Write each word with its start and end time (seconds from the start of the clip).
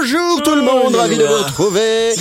bonjour 0.00 0.42
tout 0.42 0.54
le 0.54 0.62
monde, 0.62 0.94
ravi 0.94 1.16
de 1.18 1.24
vous 1.24 1.42
retrouver. 1.44 2.14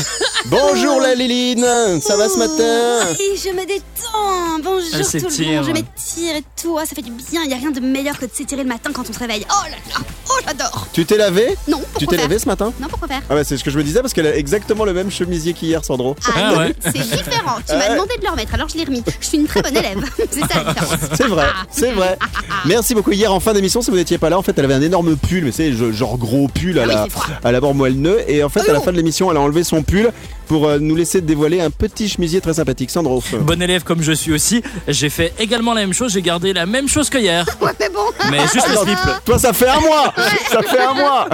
Bonjour 0.47 0.99
la 1.01 1.15
Liline, 1.15 1.65
ça 2.01 2.17
va 2.17 2.27
ce 2.29 2.37
matin 2.37 3.15
Oui, 3.17 3.37
je 3.41 3.49
me 3.49 3.65
détends. 3.65 4.59
Bonjour 4.63 4.81
Elle 4.93 5.05
tout 5.05 5.27
le 5.27 5.29
s'étire. 5.29 5.61
monde. 5.61 5.65
Je 5.67 5.71
m'étire 5.71 6.35
et 6.37 6.43
tout. 6.61 6.77
Ah, 6.79 6.85
ça 6.85 6.95
fait 6.95 7.01
du 7.01 7.11
bien. 7.11 7.41
Il 7.43 7.47
n'y 7.47 7.53
a 7.53 7.57
rien 7.57 7.71
de 7.71 7.79
meilleur 7.79 8.17
que 8.17 8.25
de 8.25 8.31
s'étirer 8.33 8.63
le 8.63 8.69
matin 8.69 8.89
quand 8.93 9.03
on 9.09 9.13
se 9.13 9.19
réveille. 9.19 9.45
Oh 9.49 9.63
là 9.65 9.69
là. 9.93 10.05
Oh, 10.29 10.33
j'adore. 10.45 10.87
Tu 10.93 11.05
t'es 11.05 11.17
lavé 11.17 11.55
Non, 11.67 11.81
Tu 11.97 12.07
t'es 12.07 12.15
faire 12.15 12.25
lavé 12.25 12.39
ce 12.39 12.45
matin 12.47 12.73
Non, 12.81 12.87
pourquoi 12.89 13.07
faire 13.07 13.21
Ah 13.29 13.35
ouais, 13.35 13.43
c'est 13.43 13.57
ce 13.57 13.63
que 13.63 13.71
je 13.71 13.77
me 13.77 13.83
disais 13.83 14.01
parce 14.01 14.13
qu'elle 14.13 14.27
a 14.27 14.35
exactement 14.35 14.85
le 14.85 14.93
même 14.93 15.09
chemisier 15.11 15.53
qu'hier, 15.53 15.83
Sandro. 15.85 16.15
Ah, 16.25 16.31
Ah 16.35 16.51
non, 16.51 16.57
ouais. 16.59 16.75
c'est 16.83 16.93
différent. 16.93 17.57
Tu 17.67 17.75
m'as 17.75 17.89
demandé 17.93 18.15
de 18.19 18.23
le 18.25 18.31
remettre, 18.31 18.53
alors 18.53 18.67
je 18.69 18.77
l'ai 18.77 18.83
remis. 18.85 19.03
Je 19.21 19.25
suis 19.27 19.37
une 19.37 19.47
très 19.47 19.61
bonne 19.61 19.75
élève. 19.77 19.99
C'est 20.31 20.41
ça 20.41 20.63
la 20.63 20.73
différence. 20.73 20.99
C'est 21.15 21.27
vrai, 21.27 21.45
c'est 21.71 21.91
vrai. 21.91 22.17
Merci 22.65 22.93
beaucoup. 22.95 23.11
Hier 23.11 23.33
en 23.33 23.39
fin 23.39 23.53
d'émission, 23.53 23.81
si 23.81 23.89
vous 23.91 23.97
n'étiez 23.97 24.17
pas 24.17 24.29
là, 24.29 24.37
en 24.37 24.41
fait, 24.41 24.57
elle 24.57 24.65
avait 24.65 24.73
un 24.73 24.81
énorme 24.81 25.15
pull, 25.15 25.43
mais 25.45 25.51
c'est 25.51 25.71
genre 25.93 26.17
gros 26.17 26.47
pull 26.47 26.77
à 26.79 26.83
Ah 26.83 26.85
oui, 26.87 26.93
la, 26.93 27.03
c'est 27.05 27.09
froid. 27.09 27.25
à 27.43 27.51
la 27.51 27.59
bord 27.69 27.75
moelleux. 27.75 28.19
Et 28.27 28.43
en 28.43 28.49
fait, 28.49 28.67
à 28.69 28.73
la 28.73 28.79
Oh. 28.79 28.83
fin 28.83 28.91
de 28.91 28.97
l'émission, 28.97 29.29
elle 29.31 29.37
a 29.37 29.41
enlevé 29.41 29.63
son 29.63 29.83
pull 29.83 30.11
pour 30.47 30.67
euh, 30.67 30.79
nous 30.79 30.95
laisser 30.95 31.21
dévoiler 31.21 31.61
un 31.61 31.69
petit 31.69 32.09
chemisier 32.09 32.41
très 32.41 32.55
sympathique. 32.55 32.89
Sandro. 32.89 33.21
Bon 33.41 33.61
élève 33.61 33.83
comme 33.83 34.01
je 34.01 34.11
suis 34.11 34.33
aussi, 34.33 34.63
j'ai 34.87 35.09
fait 35.09 35.31
également 35.37 35.73
la 35.75 35.81
même 35.81 35.93
chose, 35.93 36.13
j'ai 36.13 36.23
gardé 36.23 36.53
la 36.53 36.65
même 36.65 36.87
chose 36.87 37.09
que 37.09 37.17
hier. 37.19 37.45
Ouais, 37.61 37.71
mais 37.79 37.89
bon. 37.89 37.99
Mais 38.31 38.39
juste 38.53 38.67
le 38.69 38.77
slip. 38.77 38.97
Toi, 39.25 39.37
ça 39.37 39.53
fait 39.53 39.67
un 39.67 39.79
mois 39.81 40.13
Ça 40.49 40.61
fait 40.63 40.79
un 40.79 40.93
mois 40.93 41.27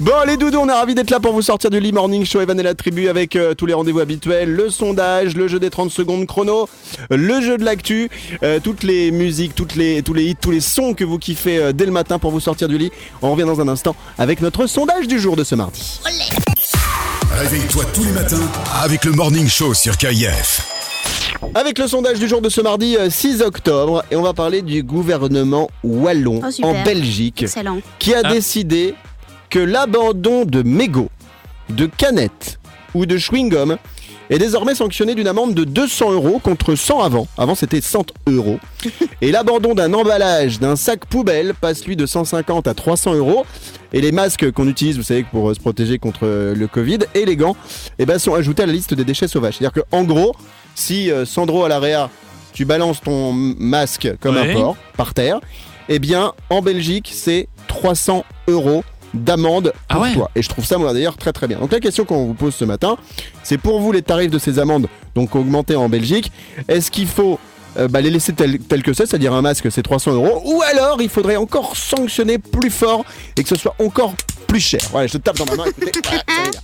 Bon, 0.00 0.12
les 0.26 0.36
doudous, 0.36 0.58
on 0.58 0.68
est 0.68 0.72
ravis 0.72 0.94
d'être 0.94 1.10
là 1.10 1.20
pour 1.20 1.32
vous 1.32 1.42
sortir 1.42 1.68
du 1.68 1.80
lit 1.80 1.92
Morning 1.92 2.24
Show 2.24 2.40
Evan 2.40 2.58
et 2.58 2.62
la 2.62 2.74
tribu 2.74 3.08
avec 3.08 3.36
euh, 3.36 3.54
tous 3.54 3.66
les 3.66 3.74
rendez-vous 3.74 3.98
habituels, 4.00 4.50
le 4.50 4.70
sondage, 4.70 5.34
le 5.36 5.48
jeu 5.48 5.58
des 5.58 5.68
30 5.70 5.90
secondes 5.90 6.26
chrono, 6.26 6.68
le 7.10 7.40
jeu 7.40 7.58
de 7.58 7.64
l'actu, 7.64 8.08
euh, 8.42 8.60
toutes 8.62 8.82
les 8.84 9.10
musiques, 9.10 9.54
toutes 9.54 9.74
les, 9.74 10.02
tous 10.02 10.14
les 10.14 10.24
hits, 10.24 10.36
tous 10.40 10.50
les 10.52 10.60
sons 10.60 10.94
que 10.94 11.04
vous 11.04 11.18
kiffez 11.18 11.58
euh, 11.58 11.72
dès 11.72 11.84
le 11.86 11.92
matin 11.92 12.18
pour 12.18 12.30
vous 12.30 12.40
sortir 12.40 12.68
du 12.68 12.78
lit. 12.78 12.92
On 13.20 13.32
revient 13.32 13.44
dans 13.46 13.60
un 13.60 13.68
instant 13.68 13.94
avec 14.18 14.40
notre 14.40 14.66
sondage 14.66 15.06
du 15.08 15.18
jour 15.18 15.36
de 15.36 15.41
ce 15.44 15.54
mardi. 15.54 16.00
Réveille-toi 17.32 17.84
tous 17.94 18.04
les 18.04 18.12
matins 18.12 18.50
avec 18.82 19.04
le 19.04 19.12
Morning 19.12 19.48
Show 19.48 19.74
sur 19.74 19.96
KIF. 19.96 20.68
Avec 21.54 21.78
le 21.78 21.88
sondage 21.88 22.18
du 22.18 22.28
jour 22.28 22.40
de 22.40 22.48
ce 22.48 22.60
mardi 22.60 22.96
euh, 22.96 23.10
6 23.10 23.42
octobre, 23.42 24.04
et 24.10 24.16
on 24.16 24.22
va 24.22 24.32
parler 24.32 24.62
du 24.62 24.82
gouvernement 24.82 25.68
wallon 25.82 26.40
Oh, 26.46 26.50
super. 26.50 26.70
en 26.70 26.84
Belgique. 26.84 27.42
Excellent. 27.42 27.78
qui 27.98 28.14
a 28.14 28.20
Ah. 28.24 28.32
décidé 28.32 28.94
que 29.50 29.58
l'abandon 29.58 30.44
de 30.44 30.62
mégots, 30.62 31.10
de 31.70 31.86
canettes 31.86 32.58
ou 32.94 33.06
de 33.06 33.16
chewing-gum 33.16 33.76
est 34.30 34.38
désormais 34.38 34.74
sanctionné 34.74 35.14
d'une 35.14 35.26
amende 35.26 35.52
de 35.54 35.64
200 35.64 36.12
euros 36.12 36.38
contre 36.38 36.74
100 36.74 37.00
avant. 37.02 37.26
Avant, 37.36 37.54
c'était 37.54 37.80
100 37.80 38.06
euros. 38.28 38.60
Et 39.20 39.32
l'abandon 39.32 39.74
d'un 39.74 39.92
emballage 39.94 40.58
d'un 40.60 40.76
sac 40.76 41.06
poubelle 41.06 41.54
passe 41.60 41.84
lui 41.86 41.96
de 41.96 42.06
150 42.06 42.66
à 42.68 42.74
300 42.74 43.14
euros. 43.14 43.44
Et 43.92 44.00
les 44.00 44.12
masques 44.12 44.50
qu'on 44.52 44.68
utilise, 44.68 44.96
vous 44.96 45.02
savez, 45.02 45.22
pour 45.24 45.50
euh, 45.50 45.54
se 45.54 45.60
protéger 45.60 45.98
contre 45.98 46.20
euh, 46.24 46.54
le 46.54 46.66
Covid 46.66 46.98
et 47.14 47.24
les 47.24 47.36
gants, 47.36 47.56
eh 47.98 48.06
ben, 48.06 48.18
sont 48.18 48.34
ajoutés 48.34 48.62
à 48.62 48.66
la 48.66 48.72
liste 48.72 48.94
des 48.94 49.04
déchets 49.04 49.28
sauvages. 49.28 49.56
C'est-à-dire 49.58 49.82
qu'en 49.90 50.04
gros, 50.04 50.34
si 50.74 51.10
euh, 51.10 51.24
Sandro 51.24 51.64
à 51.64 51.68
l'AREA, 51.68 52.08
tu 52.52 52.64
balances 52.64 53.00
ton 53.00 53.32
masque 53.32 54.08
comme 54.20 54.36
Ouais. 54.36 54.50
un 54.50 54.54
porc 54.54 54.76
par 54.96 55.14
terre, 55.14 55.40
eh 55.88 55.98
bien, 55.98 56.32
en 56.50 56.62
Belgique, 56.62 57.10
c'est 57.12 57.48
300 57.68 58.24
euros 58.48 58.84
d'amende 59.14 59.72
Ah 59.90 59.94
pour 59.94 60.02
ouais. 60.04 60.12
toi. 60.14 60.30
Et 60.34 60.42
je 60.42 60.48
trouve 60.48 60.64
ça, 60.64 60.78
moi, 60.78 60.92
d'ailleurs, 60.94 61.16
très 61.18 61.32
très 61.32 61.46
bien. 61.46 61.58
Donc 61.58 61.70
la 61.72 61.80
question 61.80 62.04
qu'on 62.06 62.24
vous 62.26 62.34
pose 62.34 62.54
ce 62.54 62.64
matin, 62.64 62.96
c'est 63.42 63.58
pour 63.58 63.78
vous 63.80 63.92
les 63.92 64.00
tarifs 64.02 64.30
de 64.30 64.38
ces 64.38 64.58
amendes, 64.58 64.86
donc 65.14 65.34
augmentés 65.36 65.76
en 65.76 65.90
Belgique, 65.90 66.32
est-ce 66.68 66.90
qu'il 66.90 67.06
faut 67.06 67.38
euh, 67.78 67.88
bah, 67.88 68.00
les 68.00 68.10
laisser 68.10 68.32
tels 68.32 68.58
tel 68.58 68.82
que 68.82 68.92
c'est, 68.92 69.06
c'est-à-dire 69.06 69.32
un 69.32 69.42
masque 69.42 69.70
c'est 69.70 69.82
300 69.82 70.12
euros, 70.12 70.42
ou 70.44 70.62
alors 70.62 71.00
il 71.00 71.08
faudrait 71.08 71.36
encore 71.36 71.76
sanctionner 71.76 72.38
plus 72.38 72.70
fort 72.70 73.04
et 73.36 73.42
que 73.42 73.48
ce 73.48 73.56
soit 73.56 73.74
encore 73.78 74.14
plus 74.46 74.60
cher. 74.60 74.80
Voilà, 74.90 75.06
je 75.06 75.14
te 75.14 75.18
tape 75.18 75.36
dans 75.38 75.46
ma 75.46 75.56
main, 75.56 75.64
écoutez. 75.66 75.92
voilà, 76.04 76.22
ça. 76.52 76.60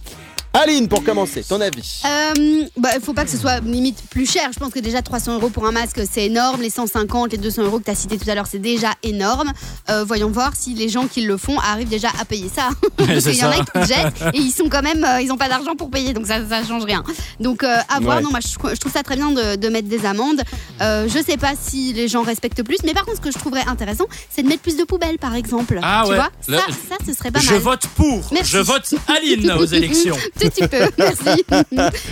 Aline, 0.58 0.88
pour 0.88 1.04
commencer, 1.04 1.44
ton 1.48 1.60
avis 1.60 2.02
Euh, 2.04 2.64
bah, 2.76 2.90
faut 3.02 3.12
pas 3.12 3.24
que 3.24 3.30
ce 3.30 3.36
soit 3.36 3.60
limite 3.60 4.02
plus 4.10 4.28
cher. 4.30 4.50
Je 4.52 4.58
pense 4.58 4.72
que 4.72 4.80
déjà 4.80 5.02
300 5.02 5.34
euros 5.34 5.50
pour 5.50 5.66
un 5.66 5.72
masque, 5.72 6.00
c'est 6.10 6.24
énorme. 6.26 6.60
Les 6.62 6.70
150, 6.70 7.30
les 7.32 7.38
200 7.38 7.62
euros 7.62 7.78
que 7.78 7.84
tu 7.84 7.90
as 7.90 7.94
cité 7.94 8.18
tout 8.18 8.28
à 8.28 8.34
l'heure, 8.34 8.46
c'est 8.50 8.58
déjà 8.58 8.88
énorme. 9.02 9.52
Euh, 9.88 10.04
voyons 10.04 10.30
voir 10.30 10.52
si 10.56 10.74
les 10.74 10.88
gens 10.88 11.06
qui 11.06 11.20
le 11.22 11.36
font 11.36 11.58
arrivent 11.60 11.88
déjà 11.88 12.08
à 12.20 12.24
payer 12.24 12.50
ça. 12.54 12.70
Parce 12.96 13.24
qu'il 13.24 13.34
y 13.36 13.44
en 13.44 13.50
a 13.50 13.54
qui 13.64 13.92
jettent 13.94 14.22
et 14.34 14.38
ils 14.38 14.50
sont 14.50 14.68
quand 14.68 14.82
même, 14.82 15.04
euh, 15.04 15.20
ils 15.20 15.30
ont 15.30 15.36
pas 15.36 15.48
d'argent 15.48 15.76
pour 15.76 15.90
payer, 15.90 16.12
donc 16.12 16.26
ça, 16.26 16.36
ça 16.48 16.64
change 16.66 16.84
rien. 16.84 17.04
Donc 17.40 17.62
euh, 17.62 17.76
à 17.88 18.00
voir. 18.00 18.16
Ouais. 18.16 18.22
Non, 18.22 18.30
moi 18.30 18.40
je, 18.40 18.48
je 18.74 18.80
trouve 18.80 18.92
ça 18.92 19.02
très 19.02 19.16
bien 19.16 19.30
de, 19.30 19.56
de 19.56 19.68
mettre 19.68 19.88
des 19.88 20.04
amendes. 20.06 20.42
Euh, 20.80 21.06
je 21.08 21.22
sais 21.22 21.36
pas 21.36 21.52
si 21.60 21.92
les 21.92 22.08
gens 22.08 22.22
respectent 22.22 22.62
plus, 22.64 22.78
mais 22.84 22.94
par 22.94 23.04
contre, 23.04 23.18
ce 23.18 23.22
que 23.22 23.30
je 23.30 23.38
trouverais 23.38 23.64
intéressant, 23.66 24.06
c'est 24.30 24.42
de 24.42 24.48
mettre 24.48 24.62
plus 24.62 24.76
de 24.76 24.84
poubelles, 24.84 25.18
par 25.18 25.34
exemple. 25.34 25.78
Ah 25.82 26.02
tu 26.04 26.10
ouais. 26.10 26.16
vois, 26.16 26.30
Le- 26.48 26.56
ça, 26.56 26.62
ça, 26.88 26.96
ce 27.06 27.12
serait 27.12 27.30
pas 27.30 27.40
Je 27.40 27.50
mal. 27.52 27.60
vote 27.60 27.86
pour. 27.94 28.28
Merci. 28.32 28.50
Je 28.52 28.58
vote 28.58 28.94
Aline 29.08 29.50
aux 29.58 29.64
élections. 29.66 30.16
Petit 30.50 30.68
peu, 30.68 30.78
merci. 30.98 31.44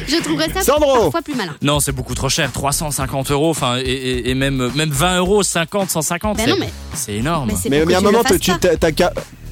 je 0.08 0.22
trouverais 0.22 0.50
ça 0.52 0.62
Sandro. 0.62 1.02
parfois 1.04 1.22
plus 1.22 1.34
malin. 1.34 1.54
Non, 1.62 1.80
c'est 1.80 1.92
beaucoup 1.92 2.14
trop 2.14 2.28
cher. 2.28 2.50
350 2.52 3.30
euros, 3.30 3.50
enfin, 3.50 3.76
et, 3.78 3.82
et- 3.82 4.30
et 4.30 4.34
même, 4.34 4.70
même 4.74 4.90
20 4.90 5.18
euros, 5.18 5.42
50, 5.42 5.90
150. 5.90 6.36
Ben 6.36 6.44
c'est- 6.44 6.50
non, 6.50 6.56
mais- 6.58 6.70
C'est 6.94 7.14
énorme. 7.14 7.50
Mais 7.70 7.84
Mais, 7.84 7.94
à 7.94 7.98
un 7.98 8.00
moment, 8.00 8.22
tu 8.40 8.52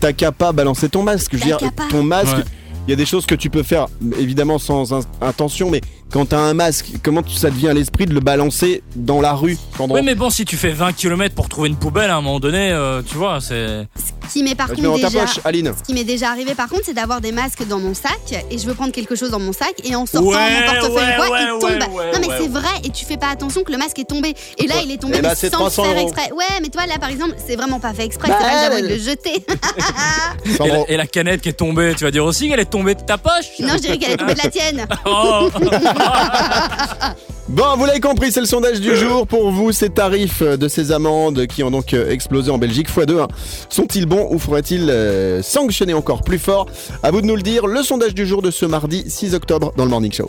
t'as 0.01 0.13
qu'à 0.13 0.33
pas 0.33 0.53
balancer 0.53 0.89
ton 0.89 1.03
masque. 1.03 1.31
Je 1.33 1.39
veux 1.39 1.45
dire, 1.45 1.59
ton 1.91 2.03
masque, 2.03 2.37
Ouais. 2.37 2.45
il 2.87 2.91
y 2.91 2.93
a 2.93 2.97
des 2.97 3.07
choses 3.07 3.27
que 3.27 3.35
tu 3.35 3.49
peux 3.51 3.63
faire, 3.63 3.87
évidemment 4.19 4.59
sans 4.59 4.93
in- 4.93 5.01
intention, 5.21 5.71
mais 5.71 5.81
quand 6.15 6.27
t'as 6.27 6.39
un 6.39 6.55
masque, 6.55 6.87
comment 7.03 7.23
ça 7.27 7.51
te 7.51 7.57
vient 7.57 7.71
à 7.71 7.75
l'esprit 7.75 8.07
de 8.07 8.15
le 8.15 8.21
balancer 8.21 8.85
dans 8.95 9.21
la 9.21 9.33
rue 9.35 9.59
Sandro 9.77 9.97
Oui, 9.97 10.03
mais 10.05 10.15
bon, 10.15 10.31
si 10.31 10.45
tu 10.45 10.57
fais 10.57 10.71
20 10.71 10.93
km 10.93 11.35
pour 11.35 11.49
trouver 11.49 11.69
une 11.69 11.75
poubelle 11.75 12.09
à 12.09 12.15
un 12.15 12.21
moment 12.21 12.39
donné, 12.39 12.71
euh, 12.71 13.03
tu 13.03 13.17
vois, 13.17 13.41
c'est. 13.41 13.89
Ce 14.29 14.33
qui 14.33 14.45
m'est 14.45 14.55
par 14.55 14.69
contre 14.69 14.95
déjà. 14.95 15.11
poche, 15.11 15.41
Aline. 15.45 15.75
Ce 15.77 15.83
qui 15.83 15.93
m'est 15.93 16.05
déjà 16.05 16.31
arrivé 16.31 16.55
par 16.55 16.69
contre, 16.69 16.83
c'est 16.87 16.95
d'avoir 16.95 17.21
des 17.21 17.33
masques 17.33 17.67
dans 17.67 17.81
mon 17.81 17.95
sac 17.95 18.13
et 18.49 18.59
je 18.59 18.65
veux 18.65 18.75
prendre 18.75 18.93
quelque 18.93 19.17
chose 19.17 19.31
dans 19.33 19.41
mon 19.41 19.53
sac 19.53 19.75
et 19.83 19.95
en 19.97 20.07
sortant 20.07 20.29
Ouais, 20.29 20.37
mon 20.61 20.73
portefeuille 20.73 20.95
ouais, 20.95 21.15
ou 21.15 21.17
quoi, 21.17 21.31
ouais, 21.31 21.43
il 21.43 21.59
tombe. 21.59 21.71
ouais, 21.71 21.97
ouais, 21.99 22.13
non 22.13 22.19
mais 22.21 22.29
ouais, 22.29 22.35
c'est 22.39 22.43
ouais. 22.45 22.49
vrai 22.49 22.71
et 22.85 22.91
tu 22.91 23.05
fais 23.05 23.17
pas 23.17 23.29
attention 23.29 23.65
que 23.65 23.73
le 23.73 23.79
masque 23.79 23.99
est 23.99 24.09
tombé. 24.09 24.35
Et 24.59 24.67
là, 24.69 24.77
il 24.85 24.91
est 24.93 24.97
tombé 24.99 25.17
Eh 25.19 25.21
bah, 25.23 25.31
mais 25.31 25.35
c'est 25.35 25.51
sans 25.51 25.65
le 25.65 25.71
300 25.71 25.83
faire 25.85 25.99
exprès. 25.99 26.31
Ouais, 26.33 26.45
mais 26.63 26.69
toi 26.69 26.87
là 26.87 26.95
par 27.01 27.11
exemple, 27.11 27.35
c'est 27.45 27.57
vraiment 27.57 27.81
pas 27.81 27.93
fait 27.93 28.05
exprès, 28.05 28.29
Bah, 28.29 28.37
c'est 28.41 28.47
pas 28.47 28.53
que 28.55 28.61
j'avoue 28.73 28.83
de 28.83 28.89
mais- 28.89 28.97
le 28.97 29.03
jeter. 29.03 29.45
Et 30.65 30.69
la, 30.69 30.91
et 30.91 30.97
la 30.97 31.07
canette 31.07 31.41
qui 31.41 31.49
est 31.49 31.53
tombée, 31.55 31.95
tu 31.97 32.05
vas 32.05 32.11
dire 32.11 32.25
aussi 32.25 32.49
qu'elle 32.49 32.61
est 32.61 32.65
tombée 32.71 32.95
de 32.95 33.01
ta 33.01 33.19
poche 33.19 33.47
non, 33.61 33.75
je 33.75 33.79
dirais 33.79 33.99
qu'elle 33.99 34.13
est 34.13 34.17
tombée 34.17 34.35
de 34.35 34.41
la 34.43 34.51
tienne. 34.51 34.87
Oh. 35.07 35.49
Bon, 37.49 37.77
vous 37.77 37.85
l'avez 37.85 38.01
compris, 38.01 38.33
c'est 38.33 38.41
le 38.41 38.47
sondage 38.47 38.81
du 38.81 38.97
jour. 38.97 39.27
Pour 39.27 39.51
vous, 39.51 39.71
ces 39.71 39.91
tarifs 39.91 40.43
de 40.43 40.67
ces 40.67 40.93
amendes 40.93 41.47
qui 41.47 41.63
ont 41.63 41.71
donc 41.71 41.93
euh, 41.93 42.11
explosé 42.11 42.51
en 42.51 42.57
Belgique 42.57 42.89
x2, 42.89 43.21
hein, 43.21 43.29
sont-ils 43.69 44.07
bons 44.07 44.27
ou 44.31 44.39
faudrait-il 44.39 44.89
euh, 44.89 45.43
sanctionner 45.43 45.93
encore 45.93 46.23
plus 46.23 46.39
fort? 46.39 46.67
À 47.03 47.11
vous 47.11 47.21
de 47.21 47.27
nous 47.27 47.37
le 47.37 47.43
dire. 47.43 47.67
Le 47.67 47.83
sondage 47.83 48.15
du 48.15 48.27
jour 48.27 48.41
de 48.41 48.51
ce 48.51 48.65
mardi 48.65 49.05
6 49.07 49.35
octobre 49.35 49.73
dans 49.77 49.85
le 49.85 49.91
Morning 49.91 50.11
Show. 50.11 50.27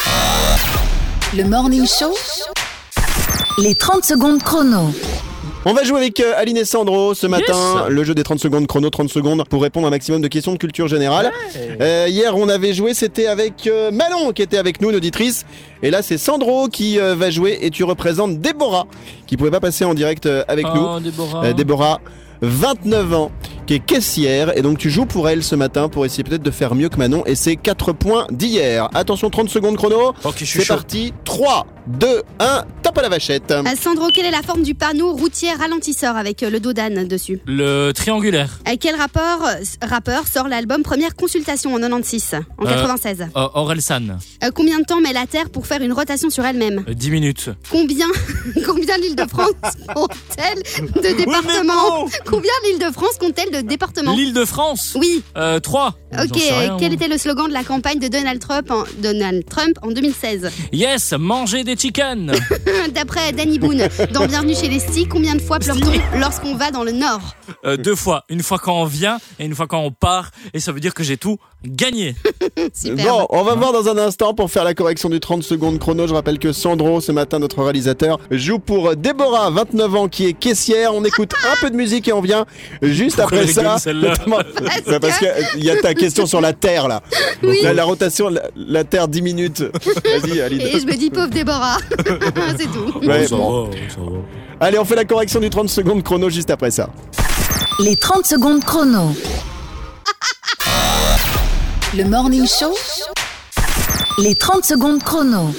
Le 1.36 1.46
Morning 1.46 1.88
Show, 1.88 2.14
les 3.60 3.76
30 3.76 4.04
secondes 4.04 4.44
chrono. 4.44 4.92
On 5.68 5.74
va 5.74 5.84
jouer 5.84 5.98
avec 5.98 6.20
euh, 6.20 6.34
Aline 6.38 6.58
et 6.58 6.66
Sandro 6.66 7.16
ce 7.16 7.26
matin. 7.26 7.88
Le 7.90 8.04
jeu 8.04 8.14
des 8.14 8.22
30 8.22 8.40
secondes, 8.40 8.68
chrono 8.68 8.92
30 8.92 9.10
secondes 9.10 9.44
pour 9.50 9.64
répondre 9.64 9.88
à 9.88 9.90
un 9.90 9.92
maximum 9.92 10.22
de 10.22 10.28
questions 10.28 10.54
de 10.54 10.60
culture 10.60 10.88
générale. 10.88 11.32
Euh, 11.82 12.06
hier, 12.08 12.38
on 12.38 12.48
avait 12.50 12.72
joué, 12.74 12.94
c'était 12.94 13.26
avec 13.26 13.66
euh, 13.66 13.90
Manon 13.90 14.32
qui 14.32 14.44
était 14.44 14.60
avec 14.60 14.80
nous, 14.80 14.92
une 14.92 14.98
auditrice. 14.98 15.44
Et 15.82 15.90
là, 15.90 16.04
c'est 16.04 16.20
Sandro 16.20 16.68
qui 16.68 17.00
euh, 17.00 17.16
va 17.16 17.32
jouer 17.32 17.58
et 17.62 17.72
tu 17.72 17.84
représentes 17.84 18.40
Déborah 18.40 18.86
qui 19.26 19.38
pouvait 19.38 19.50
pas 19.50 19.60
passer 19.60 19.86
en 19.86 19.96
direct 19.96 20.30
avec 20.48 20.68
nous. 20.68 20.86
Oh, 20.86 21.00
Déborah. 21.00 21.54
Déborah, 21.54 22.02
29 22.42 23.14
ans, 23.16 23.32
qui 23.66 23.76
est 23.76 23.80
caissière. 23.80 24.58
Et 24.58 24.62
donc, 24.62 24.78
tu 24.78 24.90
joues 24.90 25.06
pour 25.06 25.30
elle 25.30 25.44
ce 25.44 25.56
matin 25.56 25.90
pour 25.90 26.06
essayer 26.06 26.24
peut-être 26.24 26.44
de 26.44 26.52
faire 26.52 26.76
mieux 26.76 26.90
que 26.90 26.98
Manon. 26.98 27.24
Et 27.26 27.36
c'est 27.36 27.56
4 27.56 27.94
points 27.94 28.28
d'hier. 28.32 28.90
Attention, 28.94 29.30
30 29.30 29.50
secondes 29.50 29.76
chrono. 29.78 30.14
Ok, 30.24 30.36
je 30.40 30.46
suis 30.46 30.60
C'est 30.60 30.66
chaud. 30.66 30.74
parti. 30.76 31.14
3, 31.26 31.68
2, 31.88 32.22
1, 32.40 32.64
tape 32.82 32.98
à 32.98 33.02
la 33.02 33.10
vachette. 33.10 33.52
Euh, 33.52 33.64
Sandro, 33.80 34.08
quelle 34.14 34.26
est 34.26 34.32
la 34.32 34.42
forme 34.42 34.64
du 34.64 34.74
panneau 34.76 35.14
routier 35.14 35.52
ralentisseur 35.54 36.16
avec 36.16 36.42
euh, 36.44 36.50
le 36.50 36.60
dos 36.60 36.74
d'âne 36.74 37.08
dessus 37.08 37.40
Le 37.46 37.92
triangulaire. 37.92 38.60
Euh, 38.68 38.76
Quel 38.80 38.96
rapport, 38.96 39.46
euh, 39.48 39.64
rappeur 39.88 40.28
sort 40.28 40.48
l'album 40.48 40.84
Première 40.84 41.16
Consultation 41.16 41.74
en 41.74 41.80
96, 41.80 42.36
en 42.58 42.66
Euh, 42.66 42.70
96 42.70 43.28
Oh, 43.36 43.48
Orelsan. 43.56 44.18
Euh, 44.44 44.50
Combien 44.54 44.80
de 44.80 44.84
temps 44.86 45.02
met 45.02 45.14
la 45.14 45.26
Terre 45.28 45.50
pour 45.50 45.68
faire 45.68 45.82
une 45.82 45.94
rotation 45.94 46.30
sur 46.30 46.46
elle-même 46.46 46.84
Euh, 46.88 46.94
10 46.94 47.12
minutes. 47.12 47.50
Combien, 47.72 48.08
combien 48.66 48.98
l'île 48.98 49.16
de 49.16 49.26
France 49.28 49.52
compte-t-elle 49.96 50.94
de 51.04 51.18
départements 51.18 52.04
bon. 52.06 52.10
Combien 52.26 52.52
l'île 52.66 52.80
de 52.80 52.92
France 52.94 53.18
compte-t-elle 53.20 53.52
de 53.52 53.55
le 53.56 53.64
département 53.64 54.14
L'île 54.14 54.34
de 54.34 54.46
France 54.46 54.96
Oui, 55.00 55.24
euh, 55.38 55.60
3. 55.60 55.96
ok. 56.24 56.40
Quel 56.80 56.94
était 56.94 57.08
le 57.08 57.18
slogan 57.18 57.48
de 57.48 57.54
la 57.54 57.64
campagne 57.64 58.00
de 58.00 58.08
Donald 58.08 58.40
Trump 58.40 58.70
en, 58.72 58.84
Donald 59.02 59.46
Trump 59.46 59.78
en 59.82 59.92
2016 59.92 60.52
Yes, 60.72 61.14
manger 61.18 61.64
des 61.64 61.76
chickens. 61.76 62.32
D'après 62.94 63.32
Danny 63.32 63.60
Boone, 63.60 63.88
dans 64.12 64.26
Bienvenue 64.26 64.56
chez 64.56 64.68
les 64.68 64.80
Sticks, 64.80 65.10
combien 65.10 65.36
de 65.36 65.42
fois 65.42 65.60
pleure-t-on 65.60 66.20
lorsqu'on 66.20 66.56
va 66.56 66.72
dans 66.72 66.84
le 66.84 66.92
Nord? 66.92 67.36
Euh, 67.66 67.78
deux 67.78 67.96
fois. 67.96 68.24
Une 68.30 68.44
fois 68.44 68.60
quand 68.60 68.82
on 68.82 68.86
vient 68.86 69.18
et 69.40 69.46
une 69.46 69.56
fois 69.56 69.68
quand 69.68 69.80
on 69.80 69.92
part. 69.92 70.32
Et 70.54 70.60
ça 70.60 70.72
veut 70.72 70.80
dire 70.80 70.94
que 70.94 71.04
j'ai 71.04 71.18
tout 71.18 71.38
gagné. 71.66 72.16
Super. 72.74 73.06
Bon, 73.06 73.28
on 73.30 73.44
va 73.44 73.56
voir 73.56 73.72
dans 73.74 73.88
un 73.90 73.98
instant 73.98 74.34
pour 74.34 74.52
faire 74.52 74.64
la 74.64 74.74
correction 74.74 75.10
du 75.10 75.20
30 75.20 75.44
secondes 75.44 75.80
chrono. 75.80 76.08
Je 76.08 76.14
rappelle 76.14 76.40
que 76.40 76.52
Sandro, 76.52 77.02
ce 77.02 77.12
matin, 77.12 77.40
notre 77.40 77.62
réalisateur, 77.64 78.20
joue 78.32 78.60
pour 78.60 78.96
Déborah, 78.96 79.50
29 79.50 79.96
ans, 79.96 80.08
qui 80.08 80.26
est 80.28 80.34
caissière. 80.34 80.94
On 80.94 81.04
écoute 81.04 81.34
un 81.52 81.56
peu 81.62 81.70
de 81.70 81.76
musique 81.76 82.08
et 82.08 82.14
on 82.14 82.22
vient 82.22 82.46
juste 82.82 83.18
Pourquoi 83.18 83.40
après 83.40 83.45
elle 83.48 83.54
ça. 83.54 83.62
rigole, 83.62 83.80
celle-là 83.80 84.14
Bah, 84.88 85.00
parce 85.00 85.18
qu'il 85.20 85.64
y 85.64 85.70
a 85.70 85.78
ta 85.82 85.94
question 85.94 86.26
sur 86.26 86.42
la 86.42 86.54
Terre, 86.54 86.88
là. 86.88 87.02
Donc 87.42 87.52
Oui. 87.52 87.60
là, 87.64 87.74
la 87.74 87.84
rotation, 87.84 88.30
la, 88.30 88.44
la 88.56 88.84
Terre, 88.84 89.08
10 89.08 89.22
minutes. 89.22 89.62
Vas-y, 89.84 90.42
Ali. 90.42 90.62
Et 90.62 90.80
je 90.80 90.86
me 90.86 90.94
dis 90.96 91.10
pauvre 91.10 91.28
Déborah. 91.28 91.78
C'est 92.58 92.72
tout. 92.72 93.00
Ouais, 93.06 93.28
ça 93.28 93.36
bon. 93.36 93.66
va, 93.66 93.72
ça 93.90 94.02
va. 94.02 94.66
Allez, 94.68 94.80
on 94.80 94.86
fait 94.86 94.96
la 94.96 95.06
correction 95.06 95.40
du 95.40 95.50
30 95.50 95.70
secondes 95.70 96.04
chrono 96.04 96.30
juste 96.30 96.50
après 96.50 96.72
ça. 96.72 96.90
Les 97.80 97.96
30 97.96 98.26
secondes 98.26 98.64
chrono. 98.64 99.14
Le 101.96 102.04
morning 102.06 102.48
show. 102.48 102.74
Les 104.18 104.36
30 104.36 104.64
secondes 104.66 105.04
chrono. 105.04 105.54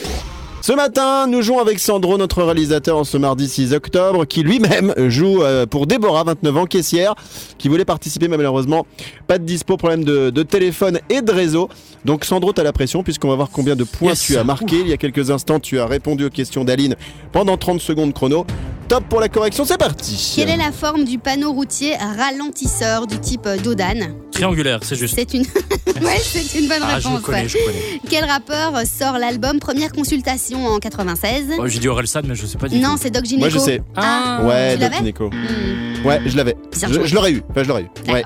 Ce 0.66 0.72
matin, 0.72 1.28
nous 1.28 1.42
jouons 1.42 1.60
avec 1.60 1.78
Sandro, 1.78 2.18
notre 2.18 2.42
réalisateur, 2.42 2.98
en 2.98 3.04
ce 3.04 3.16
mardi 3.16 3.46
6 3.46 3.72
octobre, 3.72 4.24
qui 4.24 4.42
lui-même 4.42 4.92
joue 5.06 5.44
euh, 5.44 5.64
pour 5.64 5.86
Déborah, 5.86 6.24
29 6.24 6.56
ans, 6.56 6.66
caissière, 6.66 7.14
qui 7.56 7.68
voulait 7.68 7.84
participer, 7.84 8.26
mais 8.26 8.36
malheureusement, 8.36 8.84
pas 9.28 9.38
de 9.38 9.44
dispo, 9.44 9.76
problème 9.76 10.02
de, 10.02 10.30
de 10.30 10.42
téléphone 10.42 10.98
et 11.08 11.22
de 11.22 11.30
réseau. 11.30 11.68
Donc 12.04 12.24
Sandro, 12.24 12.52
t'as 12.52 12.64
la 12.64 12.72
pression, 12.72 13.04
puisqu'on 13.04 13.28
va 13.28 13.36
voir 13.36 13.50
combien 13.52 13.76
de 13.76 13.84
points 13.84 14.08
Yes. 14.08 14.22
tu 14.22 14.36
as 14.36 14.42
marqué. 14.42 14.80
Il 14.80 14.88
y 14.88 14.92
a 14.92 14.96
quelques 14.96 15.30
instants, 15.30 15.60
tu 15.60 15.78
as 15.78 15.86
répondu 15.86 16.24
aux 16.24 16.30
questions 16.30 16.64
d'Aline 16.64 16.96
pendant 17.30 17.56
30 17.56 17.80
secondes 17.80 18.12
chrono. 18.12 18.44
Top 18.88 19.04
pour 19.08 19.20
la 19.20 19.28
correction, 19.28 19.64
c'est 19.64 19.78
parti 19.78 20.34
Quelle 20.34 20.50
est 20.50 20.56
la 20.56 20.72
forme 20.72 21.04
du 21.04 21.18
panneau 21.18 21.52
routier 21.52 21.94
ralentisseur 21.94 23.06
du 23.06 23.20
type 23.20 23.48
Dodane? 23.62 24.16
Triangulaire, 24.32 24.80
c'est 24.82 24.96
juste. 24.96 25.14
C'est 25.14 25.32
une... 25.32 25.44
ouais, 26.04 26.20
c'est 26.22 26.58
une 26.58 26.68
bonne 26.68 26.82
Ah, 26.82 27.00
je 27.00 27.08
réponse. 27.08 27.22
connais, 27.22 27.42
ouais. 27.42 27.48
je 27.48 27.58
connais. 27.58 28.00
Quel 28.08 28.24
rappeur 28.24 28.72
sort 28.86 29.18
l'album 29.18 29.58
Première 29.60 29.92
consultation 29.92 30.66
en 30.66 30.78
96 30.78 31.44
Oh, 31.58 31.66
J'ai 31.66 31.78
dit 31.78 31.88
Orelsan, 31.88 32.20
mais 32.24 32.34
je 32.34 32.46
sais 32.46 32.58
pas 32.58 32.68
du 32.68 32.78
Non, 32.78 32.92
tout. 32.92 33.00
c'est 33.02 33.10
Doc 33.10 33.24
Gineco. 33.24 33.40
Moi, 33.40 33.48
je 33.48 33.58
sais. 33.58 33.80
Ah, 33.96 34.40
Ouais, 34.44 34.74
tu 34.74 34.80
Doc 34.80 34.92
Gineco. 34.98 35.30
Hmm, 35.30 36.06
Ouais, 36.06 36.20
je 36.26 36.36
l'avais. 36.36 36.56
Je, 36.72 37.04
je 37.06 37.14
l'aurais 37.14 37.32
eu. 37.32 37.42
Enfin, 37.50 37.62
je 37.64 37.68
l'aurais 37.68 37.82
eu. 37.82 38.12
Ouais. 38.12 38.24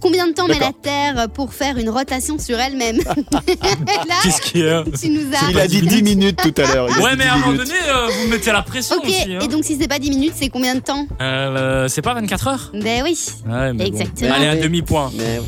Combien 0.00 0.26
de 0.26 0.32
temps 0.32 0.46
met 0.46 0.58
la. 0.58 0.72
Terre 0.82 1.28
pour 1.32 1.54
faire 1.54 1.78
une 1.78 1.88
rotation 1.88 2.38
sur 2.38 2.58
elle-même 2.60 2.98
Qu'est-ce 4.22 4.40
qu'il 4.42 4.60
y 4.62 4.68
a 4.68 4.82
tu 5.00 5.08
nous 5.08 5.22
as... 5.34 5.50
Il 5.50 5.58
a 5.60 5.66
dit 5.66 5.80
10 5.80 6.02
minutes 6.02 6.38
tout 6.42 6.52
à 6.60 6.74
l'heure. 6.74 6.86
Ouais, 7.00 7.16
mais 7.16 7.24
10 7.24 7.30
à 7.30 7.34
un 7.34 7.38
moment 7.38 7.52
donné, 7.54 7.70
euh, 7.88 8.06
vous 8.08 8.26
me 8.26 8.32
mettez 8.32 8.50
à 8.50 8.54
la 8.54 8.62
pression 8.62 8.96
Ok, 8.96 9.04
aussi. 9.06 9.32
hein. 9.34 9.38
et 9.42 9.48
donc 9.48 9.64
si 9.64 9.76
c'est 9.80 9.88
pas 9.88 9.98
10 9.98 10.10
minutes, 10.10 10.34
c'est 10.36 10.48
combien 10.48 10.74
de 10.74 10.80
temps 10.80 11.06
Euh, 11.20 11.88
c'est 11.88 12.02
pas 12.02 12.12
24 12.14 12.48
heures 12.48 12.72
Ben 12.74 13.02
oui. 13.04 13.16
Ouais, 13.48 13.72
mais 13.72 13.84
bon. 13.90 13.96
Exactement. 13.96 14.34
Allez, 14.34 14.46
un 14.48 14.56
demi-point. 14.56 15.10
Mais- 15.16 15.40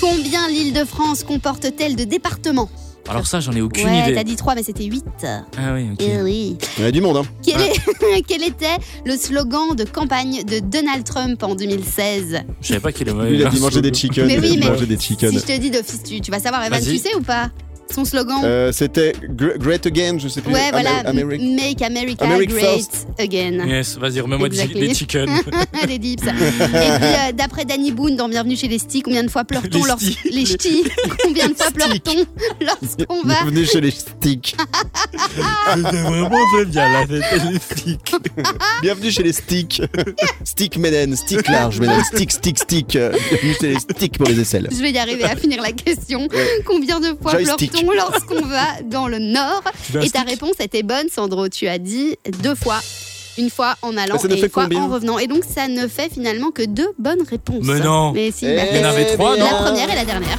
Combien 0.00 0.48
l'île 0.48 0.72
de 0.72 0.84
France 0.84 1.09
comporte-t-elle 1.14 1.96
de 1.96 2.04
départements 2.04 2.70
Alors 3.08 3.26
ça, 3.26 3.40
j'en 3.40 3.52
ai 3.52 3.60
aucune 3.60 3.86
Ouais, 3.86 4.00
idée. 4.00 4.14
t'as 4.14 4.24
dit 4.24 4.36
3, 4.36 4.54
mais 4.54 4.62
c'était 4.62 4.84
8. 4.84 5.04
Ah 5.24 5.74
oui, 5.74 5.88
ok. 5.92 5.98
Eh 6.00 6.22
oui. 6.22 6.56
Il 6.78 6.84
y 6.84 6.86
a 6.86 6.90
du 6.92 7.00
monde, 7.00 7.16
hein. 7.18 7.22
Quel, 7.42 7.60
est- 7.60 8.22
quel 8.26 8.42
était 8.44 8.76
le 9.04 9.16
slogan 9.16 9.74
de 9.76 9.84
campagne 9.84 10.42
de 10.44 10.58
Donald 10.60 11.04
Trump 11.04 11.42
en 11.42 11.54
2016 11.54 12.40
Je 12.60 12.66
savais 12.68 12.80
pas 12.80 12.92
qu'il 12.92 13.08
avait. 13.10 13.34
Il 13.34 13.44
a 13.46 13.50
dit 13.50 13.60
manger 13.60 13.82
des 13.82 13.92
chickens. 13.92 14.26
Mais 14.26 14.38
oui, 14.38 14.56
mais 14.60 14.68
manger 14.70 14.86
des 14.86 14.98
chickens. 14.98 15.32
Si 15.32 15.38
je 15.40 15.44
te 15.44 15.58
dis 15.58 15.70
d'office, 15.70 16.02
tu, 16.02 16.20
tu 16.20 16.30
vas 16.30 16.38
savoir. 16.40 16.64
Evan, 16.64 16.78
Vas-y. 16.80 16.92
tu 16.92 16.98
sais 16.98 17.14
ou 17.16 17.20
pas? 17.22 17.50
Son 17.94 18.04
slogan 18.04 18.40
Euh, 18.44 18.72
C'était 18.72 19.12
Gr- 19.12 19.58
Great 19.58 19.86
Again, 19.86 20.18
je 20.18 20.28
sais 20.28 20.40
plus. 20.40 20.52
Ouais, 20.52 20.70
voilà. 20.70 21.02
Make 21.12 21.82
America 21.82 22.24
America 22.24 22.46
Great 22.46 22.52
first. 22.52 23.06
Again. 23.18 23.66
Yes, 23.66 23.96
vas-y, 23.98 24.20
remets-moi 24.20 24.48
des, 24.48 24.60
Exactly. 24.60 24.88
des 24.88 24.94
chickens. 24.94 25.30
des 25.86 25.98
dips. 25.98 26.22
Et 26.22 26.26
puis, 26.26 26.36
euh, 26.72 27.32
d'après 27.34 27.64
Danny 27.64 27.90
Boone 27.92 28.16
dans 28.16 28.28
Bienvenue 28.28 28.56
chez 28.56 28.68
les 28.68 28.78
Stis, 28.78 29.02
combien 29.02 29.22
de 29.24 29.30
fois 29.30 29.44
pleure-t-on 29.44 29.82
Les 29.82 29.88
lors... 29.88 29.98
Stis. 30.00 30.16
Les 30.30 30.44
ch'tis 30.46 30.84
Combien 31.24 31.48
de 31.48 31.54
fois 31.54 31.70
pleure-t-on 31.70 32.24
lorsqu'on 32.64 33.22
va 33.22 33.34
Bienvenue 33.42 33.66
chez 33.66 33.80
les 33.80 33.90
sticks. 33.90 34.56
C'était 35.74 36.02
vraiment 36.02 36.30
très 36.52 36.64
bien, 36.66 37.06
fête 37.06 37.50
des 37.52 37.58
flics. 37.58 38.12
Bienvenue 38.82 39.10
chez 39.10 39.22
les 39.22 39.32
sticks. 39.32 39.82
stick 40.44 40.76
Menen, 40.78 41.16
stick 41.16 41.48
large 41.48 41.80
Menen, 41.80 42.02
stick, 42.04 42.30
stick, 42.30 42.58
stick. 42.58 42.88
Bienvenue 42.92 43.54
chez 43.60 43.68
les 43.74 43.78
sticks 43.80 44.16
pour 44.18 44.26
les 44.28 44.40
aisselles. 44.40 44.68
Je 44.70 44.76
vais 44.80 44.90
y 44.92 44.98
arriver 44.98 45.24
à 45.24 45.36
finir 45.36 45.60
la 45.62 45.72
question. 45.72 46.28
Combien 46.64 47.00
de 47.00 47.16
fois 47.20 47.32
Joystick. 47.32 47.72
Lorsqu'on 47.94 48.46
va 48.46 48.82
dans 48.84 49.08
le 49.08 49.18
Nord 49.18 49.62
Et 50.02 50.10
ta 50.10 50.22
réponse 50.22 50.54
était 50.60 50.82
bonne, 50.82 51.08
Sandro. 51.08 51.48
Tu 51.48 51.68
as 51.68 51.78
dit 51.78 52.16
deux 52.42 52.54
fois. 52.54 52.80
Une 53.38 53.48
fois 53.48 53.76
en 53.82 53.96
allant 53.96 54.16
et 54.16 54.40
une 54.40 54.50
fois 54.50 54.68
en 54.74 54.88
revenant. 54.88 55.18
Et 55.18 55.26
donc, 55.26 55.44
ça 55.44 55.68
ne 55.68 55.86
fait 55.86 56.12
finalement 56.12 56.50
que 56.50 56.62
deux 56.62 56.90
bonnes 56.98 57.22
réponses. 57.28 57.64
Mais 57.64 57.80
non. 57.80 58.12
Mais 58.12 58.32
si, 58.32 58.44
Eh 58.46 58.58
Il 58.72 58.80
y 58.80 58.84
en 58.84 58.88
avait 58.88 59.14
trois, 59.14 59.36
La 59.36 59.44
non 59.44 59.56
première 59.62 59.90
et 59.90 59.94
la 59.94 60.04
dernière. 60.04 60.38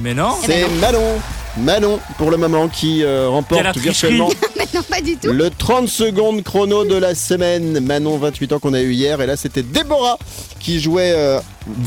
Mais 0.00 0.14
non 0.14 0.30
Eh 0.44 0.46
ben 0.46 0.68
C'est 0.80 0.92
non. 0.92 1.20
Manon. 1.58 1.98
Pour 2.16 2.30
le 2.30 2.36
moment, 2.36 2.68
qui 2.68 3.02
euh, 3.02 3.28
remporte 3.28 3.64
a 3.64 3.72
virtuellement 3.72 4.28
Mais 4.56 4.66
non, 4.74 4.82
pas 4.82 5.00
du 5.00 5.16
tout. 5.16 5.32
le 5.32 5.50
30 5.50 5.88
secondes 5.88 6.42
chrono 6.42 6.84
de 6.84 6.94
la 6.96 7.14
semaine. 7.14 7.80
Manon, 7.80 8.18
28 8.18 8.52
ans 8.54 8.58
qu'on 8.58 8.74
a 8.74 8.80
eu 8.80 8.92
hier. 8.92 9.20
Et 9.20 9.26
là, 9.26 9.36
c'était 9.36 9.62
Déborah 9.62 10.18
qui 10.60 10.80
jouait 10.80 11.12
euh, 11.14 11.40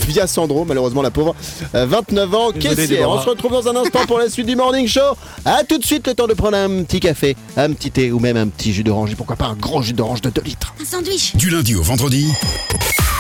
via 0.08 0.28
Sandro, 0.28 0.66
malheureusement 0.66 1.02
la 1.02 1.12
pauvre. 1.12 1.36
Euh, 1.76 1.86
29 1.86 2.34
ans, 2.36 2.52
Désolé, 2.52 2.76
caissière. 2.76 2.88
Déborah. 3.00 3.18
On 3.20 3.24
se 3.24 3.30
retrouve 3.30 3.52
dans 3.52 3.68
un 3.68 3.76
instant 3.76 4.06
pour 4.08 4.20
la 4.20 4.30
suite 4.30 4.48
du 4.48 4.56
Morning 4.56 4.88
Show. 4.88 5.16
À 5.46 5.64
tout 5.64 5.78
de 5.78 5.86
suite, 5.86 6.08
le 6.08 6.14
temps 6.14 6.28
de 6.28 6.34
prendre 6.34 6.58
un 6.58 6.84
petit 6.84 7.00
café, 7.00 7.36
un 7.58 7.72
petit 7.74 7.92
thé 7.92 8.12
ou 8.12 8.20
même 8.20 8.38
un 8.38 8.48
petit 8.48 8.74
jus 8.74 8.84
d'orange. 8.84 9.12
Et 9.12 9.16
pourquoi 9.16 9.36
pas 9.36 9.46
un 9.48 9.56
gros 9.56 9.82
jus 9.82 9.94
d'orange 9.94 10.22
de 10.22 10.30
2 10.30 10.42
litres. 10.42 10.74
Un 10.82 10.86
sandwich. 10.86 11.36
Du 11.36 11.50
lundi 11.50 11.76
au 11.76 11.82
vendredi, 11.82 12.28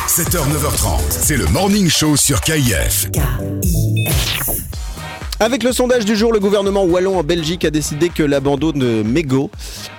7h, 0.08 0.38
9h30. 0.38 1.00
C'est 1.10 1.38
le 1.38 1.46
Morning 1.48 1.90
Show 1.90 2.16
sur 2.16 2.42
KIF. 2.42 3.08
Avec 5.42 5.64
le 5.64 5.72
sondage 5.72 6.06
du 6.06 6.16
jour, 6.16 6.32
le 6.32 6.40
gouvernement 6.40 6.84
wallon 6.84 7.18
en 7.18 7.24
Belgique 7.24 7.66
a 7.66 7.72
décidé 7.72 8.10
que 8.10 8.22
l'abandon 8.22 8.70
de 8.70 9.02
mégots, 9.02 9.50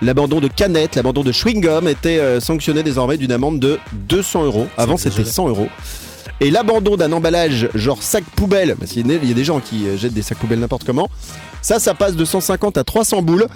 l'abandon 0.01 0.39
de 0.39 0.47
canettes, 0.47 0.95
l'abandon 0.95 1.25
de 1.25 1.33
chewing-gum 1.33 1.89
était 1.89 2.21
euh, 2.21 2.39
sanctionné 2.39 2.85
désormais 2.85 3.17
d'une 3.17 3.33
amende 3.33 3.59
de 3.59 3.81
200 3.93 4.45
euros. 4.45 4.69
Avant, 4.77 4.97
c'était 4.97 5.25
100 5.25 5.49
euros. 5.49 5.67
Et 6.39 6.53
l'abandon 6.53 6.97
d'un 6.97 7.11
emballage 7.11 7.69
genre 7.75 8.05
sac 8.05 8.23
poubelle, 8.37 8.77
parce 8.79 8.93
qu'il 8.93 9.05
y 9.05 9.11
a 9.11 9.19
il 9.21 9.29
y 9.29 9.33
a 9.33 9.35
des 9.35 9.43
gens 9.43 9.59
qui 9.59 9.89
euh, 9.89 9.97
jettent 9.97 10.15
des 10.15 10.23
sacs 10.23 10.39
poubelles 10.39 10.61
n'importe 10.61 10.85
comment, 10.85 11.11
ça, 11.63 11.79
ça 11.79 11.95
passe 11.95 12.17
de 12.17 12.25
150 12.25 12.77
à 12.77 12.85
300 12.85 13.23
boules. 13.23 13.47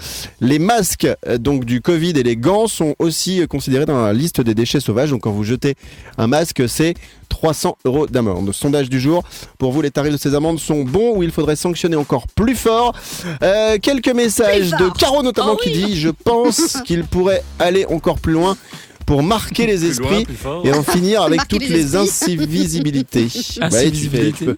Les 0.40 0.58
masques 0.58 1.08
euh, 1.26 1.38
donc 1.38 1.64
du 1.64 1.80
Covid 1.80 2.10
et 2.10 2.22
les 2.22 2.36
gants 2.36 2.68
sont 2.68 2.94
aussi 2.98 3.42
euh, 3.42 3.46
considérés 3.46 3.84
dans 3.84 4.02
la 4.02 4.12
liste 4.12 4.40
des 4.40 4.54
déchets 4.54 4.80
sauvages. 4.80 5.10
Donc 5.10 5.22
quand 5.22 5.32
vous 5.32 5.44
jetez 5.44 5.74
un 6.16 6.26
masque, 6.26 6.62
c'est 6.68 6.94
300 7.28 7.76
euros 7.84 8.06
d'amende. 8.06 8.52
Sondage 8.52 8.88
du 8.88 9.00
jour. 9.00 9.24
Pour 9.58 9.72
vous, 9.72 9.82
les 9.82 9.90
tarifs 9.90 10.12
de 10.12 10.16
ces 10.16 10.34
amendes 10.34 10.60
sont 10.60 10.82
bons 10.84 11.16
ou 11.16 11.22
il 11.22 11.32
faudrait 11.32 11.56
sanctionner 11.56 11.96
encore 11.96 12.26
plus 12.28 12.54
fort? 12.54 12.94
Euh, 13.42 13.78
Quelques 13.82 14.14
messages 14.14 14.70
de. 14.70 14.88
Caro 14.96 15.22
notamment 15.22 15.54
Oh 15.54 15.60
qui 15.62 15.70
dit 15.70 15.96
Je 15.98 16.08
pense 16.08 16.78
qu'il 16.84 17.04
pourrait 17.04 17.42
aller 17.58 17.84
encore 17.86 18.18
plus 18.18 18.32
loin 18.32 18.56
pour 19.06 19.22
marquer 19.22 19.66
les 19.66 19.76
loin, 19.78 19.90
esprits 19.90 20.26
fort. 20.36 20.66
et 20.66 20.72
en 20.72 20.82
finir 20.94 21.22
avec 21.22 21.46
toutes 21.48 21.60
les 21.68 21.68
les 21.68 21.96
incivisibilités. 21.96 23.28
Ouais, 23.72 23.90
tu 23.90 24.08
fais- 24.08 24.32
tu 24.32 24.44
peux- 24.44 24.56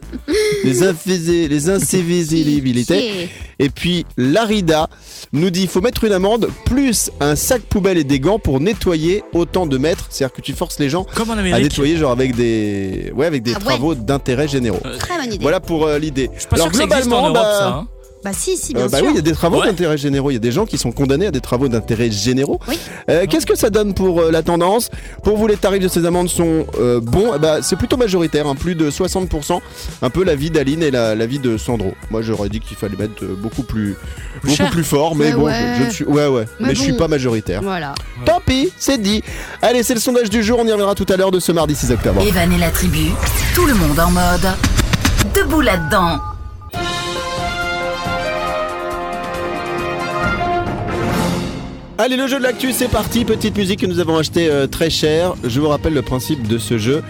les, 0.64 0.82
infisi- 0.82 1.48
les 1.48 1.68
incivisibilités. 1.70 3.28
Et 3.58 3.70
puis 3.70 4.06
Larida 4.16 4.88
nous 5.32 5.50
dit 5.50 5.62
il 5.62 5.68
faut 5.68 5.80
mettre 5.80 6.04
une 6.04 6.12
amende 6.12 6.48
plus 6.64 7.10
un 7.20 7.36
sac 7.36 7.62
poubelle 7.62 7.98
et 7.98 8.04
des 8.04 8.20
gants 8.20 8.38
pour 8.38 8.60
nettoyer 8.60 9.22
autant 9.32 9.66
de 9.66 9.76
mètres. 9.78 10.06
C'est-à-dire 10.10 10.34
que 10.34 10.40
tu 10.40 10.52
forces 10.52 10.78
les 10.78 10.88
gens 10.88 11.04
Comme 11.14 11.30
en 11.30 11.38
à 11.38 11.42
nettoyer 11.60 11.96
genre 11.96 12.12
avec 12.12 12.34
des 12.34 13.12
ouais 13.14 13.26
avec 13.26 13.42
des 13.42 13.52
Ah 13.54 13.58
ouais. 13.58 13.64
travaux 13.64 13.94
d'intérêt 13.94 14.48
généraux. 14.48 14.80
Très 14.98 15.16
bonne 15.18 15.26
idée. 15.34 15.38
Voilà 15.42 15.60
pour 15.60 15.86
euh, 15.86 15.98
l'idée. 15.98 16.30
Ça 16.38 16.64
existe 16.66 17.12
en 17.12 17.20
Europe, 17.22 17.34
bah, 17.34 17.56
ça. 17.58 17.68
hein. 17.68 17.88
Bah 18.24 18.30
si, 18.32 18.56
si, 18.56 18.74
bien 18.74 18.84
euh, 18.84 18.88
bah 18.88 18.98
sûr. 18.98 19.06
oui, 19.06 19.12
il 19.12 19.16
y 19.16 19.20
a 19.20 19.22
des 19.22 19.32
travaux 19.32 19.60
Ouais. 19.60 19.66
d'intérêt 19.68 19.96
généraux. 19.96 20.30
Il 20.30 20.34
y 20.34 20.36
a 20.36 20.40
des 20.40 20.50
gens 20.52 20.66
qui 20.66 20.76
sont 20.76 20.90
condamnés 20.90 21.26
à 21.26 21.30
des 21.30 21.40
travaux 21.40 21.68
d'intérêt 21.68 22.10
généraux. 22.10 22.58
Oui. 22.68 22.78
Euh, 23.10 23.26
Qu'est-ce 23.30 23.46
que 23.46 23.56
ça 23.56 23.70
donne 23.70 23.94
pour 23.94 24.20
euh, 24.20 24.30
la 24.32 24.42
tendance? 24.42 24.88
Pour 25.22 25.36
vous, 25.36 25.46
les 25.46 25.56
tarifs 25.56 25.82
de 25.82 25.88
ces 25.88 26.04
amendes 26.04 26.28
sont 26.28 26.66
euh, 26.80 27.00
bons? 27.00 27.38
Bah, 27.38 27.58
c'est 27.62 27.76
plutôt 27.76 27.96
majoritaire, 27.96 28.46
hein, 28.48 28.56
plus 28.56 28.74
de 28.74 28.90
60%. 28.90 29.60
Un 30.02 30.10
peu 30.10 30.24
la 30.24 30.34
vie 30.34 30.50
d'Aline 30.50 30.82
et 30.82 30.90
la, 30.90 31.14
la 31.14 31.26
vie 31.26 31.38
de 31.38 31.56
Sandro. 31.56 31.92
Moi, 32.10 32.22
j'aurais 32.22 32.48
dit 32.48 32.58
qu'il 32.60 32.76
fallait 32.76 32.96
mettre 32.96 33.24
beaucoup 33.24 33.62
plus, 33.62 33.96
beaucoup 34.42 34.56
cher. 34.56 34.70
plus 34.70 34.84
fort, 34.84 35.14
mais 35.14 35.32
bon, 35.32 35.44
ouais. 35.44 35.74
je, 35.78 35.84
ne 35.84 35.90
suis, 35.90 36.04
ouais, 36.04 36.26
ouais, 36.26 36.44
mais, 36.58 36.68
Mais 36.68 36.74
je 36.74 36.80
suis 36.82 36.92
pas 36.94 37.06
majoritaire. 37.08 37.60
Voilà. 37.62 37.94
Tant 38.24 38.40
pis, 38.44 38.72
c'est 38.78 39.00
dit. 39.00 39.22
Allez, 39.62 39.82
c'est 39.84 39.94
le 39.94 40.00
sondage 40.00 40.28
du 40.28 40.42
jour. 40.42 40.58
On 40.60 40.66
y 40.66 40.72
reviendra 40.72 40.94
tout 40.96 41.06
à 41.08 41.16
l'heure 41.16 41.30
de 41.30 41.38
ce 41.40 41.52
mardi 41.52 41.74
6 41.76 41.92
octobre. 41.92 42.20
Evan 42.26 42.52
et 42.52 42.58
la 42.58 42.70
tribu, 42.70 43.10
tout 43.54 43.64
le 43.66 43.74
monde 43.74 43.98
en 44.00 44.10
mode. 44.10 44.48
Debout 45.34 45.60
là-dedans. 45.60 46.18
Allez, 52.00 52.16
le 52.16 52.28
jeu 52.28 52.38
de 52.38 52.42
l'actu, 52.44 52.72
c'est 52.72 52.88
parti. 52.88 53.24
Petite 53.24 53.56
musique 53.56 53.80
que 53.80 53.86
nous 53.86 53.98
avons 53.98 54.16
achetée 54.16 54.48
euh, 54.48 54.66
très 54.68 54.88
cher. 54.88 55.34
Je 55.44 55.60
vous 55.60 55.68
rappelle 55.68 55.94
le 55.94 56.02
principe 56.02 56.46
de 56.46 56.56
ce 56.58 56.78
jeu. 56.78 57.02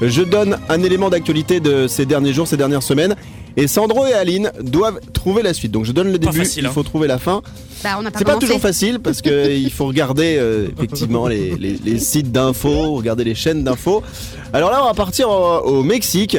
Je 0.00 0.22
donne 0.22 0.56
un 0.70 0.82
élément 0.82 1.10
d'actualité 1.10 1.60
de 1.60 1.86
ces 1.86 2.06
derniers 2.06 2.32
jours, 2.32 2.48
ces 2.48 2.56
dernières 2.56 2.82
semaines. 2.82 3.16
Et 3.58 3.66
Sandro 3.66 4.06
et 4.06 4.14
Aline 4.14 4.50
doivent 4.62 5.00
trouver 5.12 5.42
la 5.42 5.52
suite. 5.52 5.72
Donc 5.72 5.84
je 5.84 5.92
donne 5.92 6.06
le 6.06 6.18
Pas 6.18 6.30
début, 6.30 6.38
facile, 6.38 6.62
il 6.62 6.66
hein. 6.68 6.70
faut 6.72 6.82
trouver 6.84 7.06
la 7.06 7.18
fin. 7.18 7.42
Bah, 7.84 7.96
on 7.98 8.04
pas 8.04 8.10
C'est 8.16 8.24
pas 8.24 8.36
toujours 8.36 8.60
facile 8.60 8.98
parce 9.00 9.20
qu'il 9.20 9.70
faut 9.76 9.86
regarder 9.86 10.36
euh, 10.38 10.68
effectivement 10.74 11.26
les, 11.26 11.56
les- 11.56 11.76
les 11.84 11.98
sites 11.98 12.32
d'infos, 12.32 12.94
regarder 12.94 13.24
les 13.24 13.34
chaînes 13.34 13.62
d'infos. 13.62 14.02
Alors 14.54 14.70
là, 14.70 14.80
on 14.82 14.86
va 14.86 14.94
partir 14.94 15.28
au, 15.28 15.58
au 15.66 15.82
Mexique. 15.82 16.38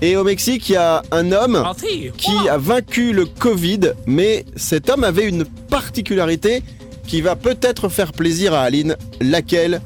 Et 0.00 0.16
au 0.16 0.24
Mexique, 0.24 0.66
il 0.70 0.72
y 0.72 0.76
a 0.76 1.02
un 1.10 1.30
homme 1.32 1.60
Parti. 1.62 2.10
qui 2.16 2.48
a 2.48 2.56
vaincu 2.56 3.12
le 3.12 3.26
Covid, 3.26 3.80
mais 4.06 4.46
cet 4.56 4.88
homme 4.88 5.04
avait 5.04 5.28
une 5.28 5.44
particularité 5.68 6.62
qui 7.06 7.20
va 7.20 7.36
peut-être 7.36 7.88
faire 7.88 8.12
plaisir 8.12 8.54
à 8.54 8.62
Aline. 8.62 8.96
Laquelle 9.20 9.80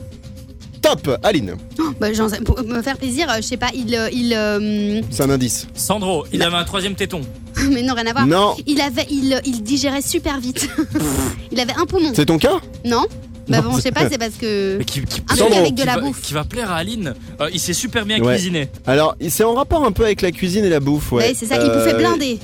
Top 0.81 1.11
Aline, 1.25 1.57
Bah, 2.01 2.13
j'en 2.13 2.29
sais- 2.29 2.41
pour 2.41 2.63
me 2.63 2.81
faire 2.83 2.97
plaisir, 2.97 3.29
euh, 3.29 3.37
je 3.39 3.43
sais 3.43 3.57
pas, 3.57 3.71
il. 3.75 3.95
euh, 3.97 4.09
il 4.13 4.33
euh, 4.33 5.01
c'est 5.11 5.25
un 5.25 5.31
indice. 5.31 5.67
Sandro, 5.75 6.25
il 6.33 6.41
avait 6.43 6.57
un 6.57 6.63
troisième 6.65 6.95
téton. 6.95 7.21
mais 7.73 7.83
non, 7.83 7.95
rien 7.95 8.07
à 8.07 8.13
voir. 8.13 8.27
Non, 8.27 8.55
Il 8.67 8.81
avait, 8.81 9.07
il, 9.11 9.41
il 9.45 9.63
digérait 9.65 10.03
super 10.03 10.39
vite. 10.39 10.69
il 11.53 11.59
avait 11.59 11.75
un 11.77 11.85
poumon. 11.85 12.13
c'est 12.15 12.27
ton 12.27 12.39
cas 12.39 12.61
Non 12.85 13.07
Bah 13.49 13.61
bon, 13.61 13.77
je 13.77 13.81
sais 13.81 13.91
pas, 13.91 14.09
c'est 14.09 14.19
parce 14.19 14.35
que. 14.37 14.77
Mais 14.79 14.85
qui, 14.85 15.03
qui, 15.03 15.21
Un 15.29 15.35
Sandro, 15.35 15.47
truc 15.55 15.59
avec 15.59 15.75
de 15.75 15.81
qui 15.81 15.87
la 15.87 15.95
va, 15.97 16.01
bouffe. 16.03 16.21
qui 16.23 16.33
va 16.33 16.45
plaire 16.45 16.71
à 16.71 16.77
Aline. 16.77 17.13
Euh, 17.41 17.51
il 17.53 17.59
sait 17.59 17.73
super 17.75 18.07
bien 18.07 18.21
Ouais. 18.23 18.35
cuisiner. 18.37 18.69
Alors, 18.87 19.17
c'est 19.29 19.43
en 19.45 19.55
rapport 19.55 19.85
un 19.85 19.91
peu 19.93 20.05
avec 20.05 20.23
la 20.23 20.31
cuisine 20.31 20.65
et 20.65 20.69
la 20.71 20.79
bouffe, 20.81 21.11
ouais. 21.11 21.25
Ouais, 21.31 21.35
c'est 21.35 21.47
ça, 21.47 21.57
il 21.57 21.63
Euh, 21.69 21.77
bouffait 21.77 21.97
blindé. 21.99 22.39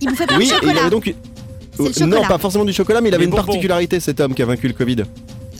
Il 0.00 0.08
bouffait 0.08 0.26
plein 0.26 0.36
Oui, 0.38 0.46
de 0.46 0.50
et 0.50 0.54
il 0.54 0.60
chocolat. 0.60 0.80
avait 0.80 0.90
donc. 0.90 1.14
Le 1.78 2.06
Non, 2.06 2.22
pas 2.24 2.38
forcément 2.38 2.64
du 2.64 2.72
chocolat, 2.72 3.00
mais 3.00 3.08
il 3.08 3.14
avait 3.14 3.22
Les 3.22 3.26
une 3.26 3.30
bonbons. 3.30 3.44
particularité, 3.44 4.00
cet 4.00 4.20
homme 4.20 4.34
qui 4.34 4.42
a 4.42 4.46
vaincu 4.46 4.66
le 4.68 4.74
Covid. 4.74 5.04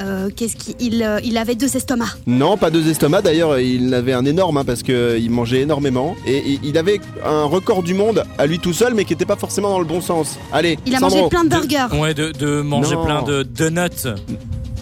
Euh, 0.01 0.29
Qu'est-ce 0.35 0.55
qu'il. 0.55 0.75
Il, 0.79 1.03
euh, 1.03 1.19
il 1.25 1.37
avait 1.39 1.57
deux 1.57 1.77
estomacs. 1.77 2.07
Non, 2.27 2.57
pas 2.57 2.71
deux 2.71 2.89
estomacs. 2.89 3.25
D'ailleurs, 3.25 3.59
il 3.59 3.93
avait 3.95 4.13
un 4.13 4.25
énorme 4.25 4.57
hein, 4.59 4.65
parce 4.65 4.85
qu'il 4.85 5.29
mangeait 5.31 5.61
énormément. 5.63 6.15
Et 6.25 6.39
il- 6.47 6.61
il 6.63 6.79
avait 6.79 7.01
un 7.27 7.43
record 7.45 7.83
du 7.83 7.95
monde 7.95 8.23
à 8.39 8.47
lui 8.47 8.61
tout 8.61 8.73
seul, 8.73 8.95
mais 8.95 9.05
qui 9.05 9.15
n'était 9.15 9.25
pas 9.27 9.35
forcément 9.37 9.71
dans 9.71 9.81
le 9.81 9.85
bon 9.85 10.01
sens. 10.01 10.39
Allez, 10.53 10.79
Il 10.87 10.95
a 10.95 11.01
Sandro. 11.01 11.17
mangé 11.17 11.29
plein 11.31 11.43
de 11.45 11.49
De- 11.49 11.55
burgers. 11.57 11.97
Ouais, 12.01 12.15
de, 12.15 12.31
de 12.31 12.61
manger 12.61 12.95
Non. 12.95 13.05
plein 13.05 13.23
de 13.23 13.43
donuts. 13.43 14.15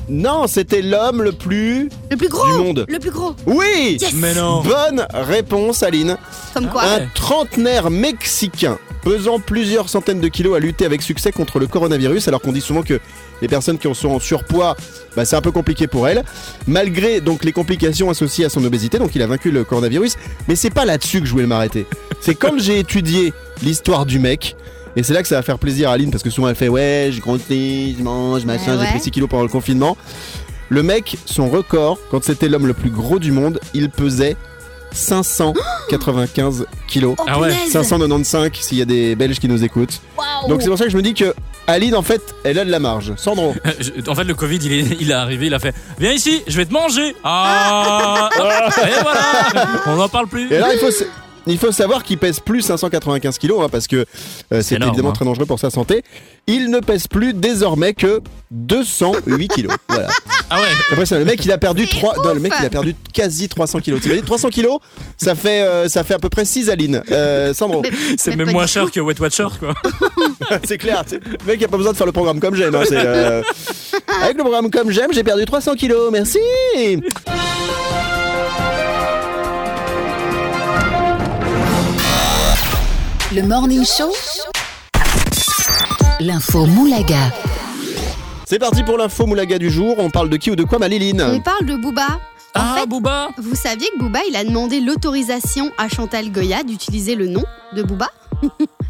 Non, 0.09 0.47
c'était 0.47 0.83
l'homme 0.83 1.23
le 1.23 1.33
plus 1.33 1.88
Le 2.11 2.16
plus 2.16 2.28
gros 2.28 2.47
du 2.47 2.62
monde. 2.62 2.85
Le 2.88 2.99
plus 2.99 3.11
gros 3.11 3.35
Oui 3.47 3.97
Yes 4.00 4.12
Mais 4.14 4.35
non. 4.35 4.62
Bonne 4.62 5.05
réponse, 5.12 5.83
Aline. 5.83 6.16
Comme 6.55 6.69
quoi 6.69 6.83
Un 6.85 6.99
ouais. 6.99 7.09
trentenaire 7.14 7.90
mexicain 7.90 8.78
pesant 9.07 9.39
plusieurs 9.39 9.89
centaines 9.89 10.19
de 10.19 10.27
kilos 10.27 10.57
a 10.57 10.59
lutté 10.59 10.85
avec 10.85 11.01
succès 11.01 11.31
contre 11.31 11.61
le 11.61 11.69
coronavirus, 11.69 12.27
alors 12.27 12.41
qu'on 12.41 12.51
dit 12.51 12.61
souvent 12.61 12.83
que 12.83 12.99
les 13.41 13.47
personnes 13.47 13.79
qui 13.79 13.87
en 13.87 13.95
sont 13.95 14.09
en 14.09 14.19
surpoids, 14.19 14.77
bah, 15.15 15.25
c'est 15.25 15.37
un 15.37 15.41
peu 15.41 15.53
compliqué 15.53 15.87
pour 15.87 16.09
elles, 16.09 16.25
malgré 16.67 17.21
donc 17.21 17.45
les 17.45 17.53
complications 17.53 18.11
associées 18.11 18.47
à 18.47 18.49
son 18.49 18.65
obésité. 18.65 18.99
Donc 18.99 19.15
il 19.15 19.23
a 19.23 19.29
vaincu 19.29 19.53
le 19.53 19.63
coronavirus, 19.63 20.17
mais 20.49 20.57
c'est 20.57 20.75
pas 20.75 20.85
là-dessus 20.85 21.21
que 21.21 21.27
je 21.27 21.31
voulais 21.31 21.47
m'arrêter. 21.47 21.87
C'est 22.19 22.35
quand 22.35 22.59
j'ai 22.59 22.81
étudié 22.81 23.33
l'histoire 23.63 24.07
du 24.07 24.19
mec. 24.19 24.57
Et 24.97 25.05
c'est 25.05 25.13
là 25.13 25.23
que 25.23 25.29
ça 25.29 25.37
va 25.37 25.43
faire 25.43 25.61
plaisir 25.61 25.91
à 25.91 25.93
Aline 25.93 26.11
parce 26.11 26.25
que 26.25 26.31
souvent 26.31 26.49
elle 26.49 26.57
fait 26.57 26.69
ouais, 26.69 27.11
je 27.13 27.21
grossis, 27.21 27.95
je 27.97 28.03
mange, 28.03 28.45
machin, 28.45 28.77
Ouais, 28.77 28.87
j'ai 28.87 28.91
pris 28.91 29.01
6 29.01 29.11
kilos 29.13 29.29
pendant 29.29 29.45
le 29.45 29.49
confinement. 29.49 29.97
Le 30.69 30.83
mec, 30.83 31.17
son 31.27 31.49
record, 31.49 32.01
quand 32.11 32.25
c'était 32.25 32.49
l'homme 32.49 32.67
le 32.67 32.75
plus 32.75 32.91
gros 32.91 33.21
du 33.21 33.31
monde, 33.31 33.61
il 33.73 33.89
pesait 33.89 34.37
595 34.97 36.67
kilos. 36.88 37.15
Oh, 37.19 37.25
Ah 37.26 37.38
ouais, 37.38 37.49
punaise 37.50 37.71
595 37.73 38.50
s'il 38.61 38.79
y 38.79 38.83
a 38.83 38.85
des 38.85 39.15
Belges 39.15 39.38
qui 39.38 39.49
nous 39.49 39.62
écoutent. 39.65 40.00
Donc 40.49 40.62
c'est 40.62 40.69
pour 40.69 40.79
ça 40.79 40.85
que 40.85 40.91
je 40.91 40.97
me 40.97 41.03
dis 41.03 41.15
que 41.15 41.35
Aline 41.67 41.95
en 41.97 42.03
fait 42.03 42.23
elle 42.45 42.59
a 42.59 42.65
de 42.65 42.71
la 42.71 42.79
marge. 42.79 43.12
Sandro. 43.17 43.55
En 44.09 44.15
fait, 44.15 44.25
le 44.25 44.35
Covid, 44.35 44.57
il 44.62 44.73
est, 44.73 44.97
il 45.00 45.11
est 45.11 45.15
arrivé, 45.15 45.47
il 45.47 45.55
a 45.55 45.59
fait 45.59 45.75
Viens 45.99 46.12
ici, 46.12 46.43
je 46.47 46.57
vais 46.57 46.65
te 46.67 46.73
manger. 46.73 47.15
Ah 47.25 48.29
Et 48.38 49.03
voilà 49.03 49.81
On 49.87 49.97
n'en 49.97 50.09
parle 50.09 50.29
plus. 50.29 50.53
Et 50.53 50.59
là 50.59 50.73
il 50.73 50.79
faut, 50.79 50.91
il 51.47 51.59
faut 51.59 51.73
savoir 51.73 52.03
qu'il 52.03 52.19
pèse 52.19 52.41
plus 52.41 52.62
595 52.62 53.38
kilos 53.38 53.62
hein, 53.62 53.69
parce 53.71 53.87
que 53.87 54.05
euh, 54.53 54.62
c'est 54.62 54.76
évidemment 54.81 55.11
hein. 55.11 55.12
très 55.12 55.25
dangereux 55.25 55.47
pour 55.47 55.59
sa 55.59 55.71
santé. 55.71 56.03
Il 56.47 56.71
ne 56.71 56.81
pèse 56.81 57.09
plus 57.09 57.35
désormais 57.35 57.93
que 57.95 58.21
208 58.50 59.49
kilos. 59.49 59.73
Voilà. 59.88 60.09
Ah 60.50 60.61
ouais 60.61 60.69
Après 60.93 61.07
ça, 61.07 61.19
le 61.19 61.25
mec 61.25 61.45
il 61.45 61.50
a 61.50 61.59
perdu 61.59 61.87
C'est 61.87 61.97
3 61.97 62.17
non, 62.23 62.35
le 62.35 62.41
mec 62.41 62.53
il 62.61 62.67
a 62.67 62.71
perdu 62.71 62.95
quasi 63.12 63.49
300 63.49 63.81
kilos. 63.81 64.00
T'imagines 64.00 64.25
300 64.25 64.50
kilos, 64.50 64.79
ça 65.17 65.35
fait 65.35 65.62
euh, 65.62 65.88
ça 65.88 66.05
fait 66.05 66.15
à 66.15 66.19
peu 66.19 66.29
près 66.29 66.45
6 66.45 66.69
Aline. 66.71 67.03
Euh, 67.11 67.55
Sandro. 67.55 67.83
C'est 68.19 68.37
même 68.37 68.53
moins 68.53 68.67
cher 68.67 68.91
que 68.91 69.00
Wet 69.00 69.19
Watcher, 69.21 69.47
quoi. 69.59 69.75
c'est 70.65 70.79
clair. 70.79 71.05
Le 71.11 71.19
mec 71.47 71.61
il 71.61 71.65
a 71.65 71.69
pas 71.69 71.76
besoin 71.76 71.93
de 71.93 71.97
faire 71.97 72.07
le 72.07 72.12
programme 72.12 72.41
comme 72.41 72.55
j'aime. 72.55 72.75
hein, 72.75 72.83
euh, 72.93 73.43
Avec 74.23 74.37
le 74.37 74.43
programme 74.43 74.71
comme 74.71 74.91
j'aime, 74.91 75.12
j'ai 75.12 75.25
perdu 75.25 75.45
300 75.45 75.75
kilos. 75.75 76.11
Merci. 76.12 76.38
Le 83.37 83.43
Morning 83.43 83.85
Show. 83.85 84.11
L'info 86.21 86.64
Moulaga. 86.64 87.31
C'est 88.47 88.59
parti 88.59 88.83
pour 88.83 88.97
l'info 88.97 89.26
moulaga 89.26 89.59
du 89.59 89.71
jour. 89.71 89.97
On 89.99 90.09
parle 90.09 90.31
de 90.31 90.38
qui 90.38 90.50
ou 90.50 90.57
de 90.57 90.64
quoi, 90.64 90.78
ma 90.78 90.88
Liline 90.88 91.21
On 91.21 91.40
parle 91.40 91.66
de 91.66 91.76
Booba. 91.76 92.07
En 92.55 92.61
Ah, 92.61 92.76
fait, 92.81 92.87
Booba 92.87 93.28
vous 93.37 93.55
saviez 93.55 93.88
que 93.90 93.99
Booba, 93.99 94.21
il 94.31 94.37
a 94.37 94.45
demandé 94.45 94.81
l'autorisation 94.81 95.71
à 95.76 95.88
Chantal 95.90 96.31
Goya 96.33 96.62
d'utiliser 96.62 97.14
le 97.14 97.26
nom 97.28 97.45
de 97.75 97.83
Booba? 97.83 98.09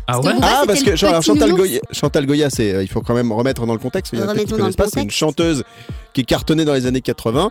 Ah 0.09 0.21
ouais 0.21 0.33
Ah, 0.43 0.63
parce 0.67 0.81
le 0.85 0.91
que 0.93 0.97
genre, 0.97 1.21
Chantal. 1.23 1.53
Goya, 1.53 1.81
Chantal 1.91 2.27
Goya, 2.27 2.49
c'est, 2.51 2.73
euh, 2.73 2.83
il 2.83 2.89
faut 2.89 3.01
quand 3.01 3.15
même 3.15 3.33
remettre 3.33 3.67
dans 3.67 3.73
le 3.73 3.79
contexte. 3.81 4.13
Il 4.13 4.21
y 4.21 4.23
en 4.23 4.29
a 4.29 4.35
qui 4.37 4.47
connaissent 4.47 4.77
pas. 4.77 4.87
C'est 4.93 5.03
une 5.03 5.11
chanteuse 5.11 5.65
qui 6.13 6.21
est 6.23 6.25
cartonnée 6.25 6.65
dans 6.65 6.73
les 6.73 6.87
années 6.87 7.01
80, 7.03 7.51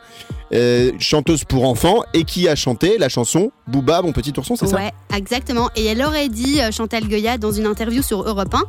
euh, 0.54 0.92
chanteuse 0.98 1.44
pour 1.44 1.66
enfants 1.66 2.04
et 2.16 2.24
qui 2.24 2.48
a 2.48 2.56
chanté 2.56 2.98
la 2.98 3.10
chanson 3.10 3.52
Booba, 3.68 4.02
mon 4.02 4.12
petit 4.12 4.34
ourson, 4.38 4.56
c'est 4.56 4.66
ça? 4.68 4.75
Ouais, 4.78 4.92
exactement. 5.16 5.70
Et 5.75 5.86
elle 5.86 6.02
aurait 6.02 6.30
dit, 6.30 6.62
euh, 6.62 6.72
Chantal 6.72 7.08
Goya, 7.08 7.38
dans 7.38 7.52
une 7.52 7.68
interview 7.68 8.02
sur 8.02 8.24
Europe 8.24 8.54
1, 8.54 8.64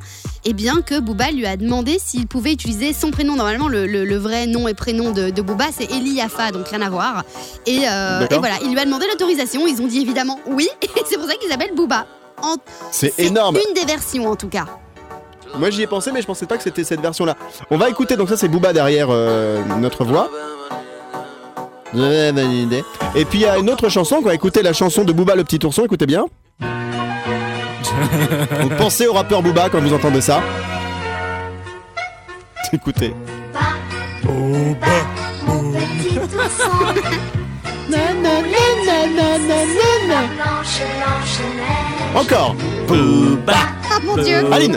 eh 0.44 0.52
bien 0.52 0.82
que 0.82 1.00
Booba 1.00 1.30
lui 1.30 1.46
a 1.46 1.56
demandé 1.56 1.96
s'il 1.98 2.26
pouvait 2.26 2.52
utiliser 2.52 2.92
son 2.92 3.10
prénom. 3.10 3.36
Normalement, 3.36 3.68
le, 3.68 3.86
le- 3.86 4.04
le 4.04 4.16
vrai 4.16 4.46
nom 4.46 4.68
et 4.68 4.74
prénom 4.74 5.12
de, 5.12 5.30
de 5.30 5.42
Booba, 5.42 5.66
c'est 5.72 5.90
Eli 5.90 6.14
Yafa, 6.14 6.50
donc 6.50 6.68
rien 6.68 6.82
à 6.82 6.90
voir. 6.90 7.24
Et, 7.66 7.82
euh, 7.88 8.26
voilà, 8.38 8.56
il 8.64 8.72
lui 8.72 8.78
a 8.78 8.84
demandé 8.84 9.06
l'autorisation. 9.10 9.66
Ils 9.66 9.80
ont 9.80 9.86
dit 9.86 10.00
évidemment 10.00 10.38
oui. 10.46 10.68
Et 10.82 10.88
c'est 11.06 11.16
pour 11.16 11.26
ça 11.26 11.36
qu'il 11.36 11.48
s'appelle 11.50 11.74
Booba. 11.74 12.06
En- 12.46 12.56
C'est 12.90 13.12
c'est 13.16 13.24
énorme. 13.26 13.56
Une 13.56 13.74
des 13.74 13.84
versions, 13.84 14.26
en 14.28 14.36
tout 14.36 14.48
cas. 14.48 14.64
Moi, 15.58 15.70
j'y 15.70 15.82
ai 15.82 15.86
pensé, 15.86 16.12
mais 16.12 16.20
je 16.20 16.26
pensais 16.26 16.46
pas 16.46 16.56
que 16.56 16.62
c'était 16.62 16.84
cette 16.84 17.00
version-là. 17.00 17.36
On 17.70 17.78
va 17.78 17.88
écouter. 17.88 18.16
Donc 18.16 18.28
ça, 18.28 18.36
c'est 18.36 18.48
Booba 18.48 18.72
derrière 18.72 19.08
euh, 19.10 19.62
notre 19.80 20.04
voix. 20.04 20.28
Et 23.14 23.24
puis 23.24 23.38
il 23.38 23.42
y 23.42 23.46
a 23.46 23.56
une 23.56 23.70
autre 23.70 23.88
chanson. 23.88 24.16
On 24.18 24.22
va 24.22 24.34
écouter 24.34 24.62
la 24.62 24.72
chanson 24.74 25.04
de 25.04 25.12
Booba 25.12 25.34
le 25.34 25.44
petit 25.44 25.64
ourson. 25.64 25.84
Écoutez 25.84 26.04
bien. 26.06 26.26
Donc 28.60 28.76
pensez 28.76 29.06
au 29.06 29.12
rappeur 29.14 29.42
Booba 29.42 29.68
quand 29.70 29.80
vous 29.80 29.94
entendez 29.94 30.20
ça. 30.20 30.42
Écoutez. 32.72 33.14
Encore. 42.14 42.56
Booba 42.88 43.54
Ah 43.90 43.98
mon 44.04 44.16
dieu 44.16 44.44
Aline. 44.52 44.76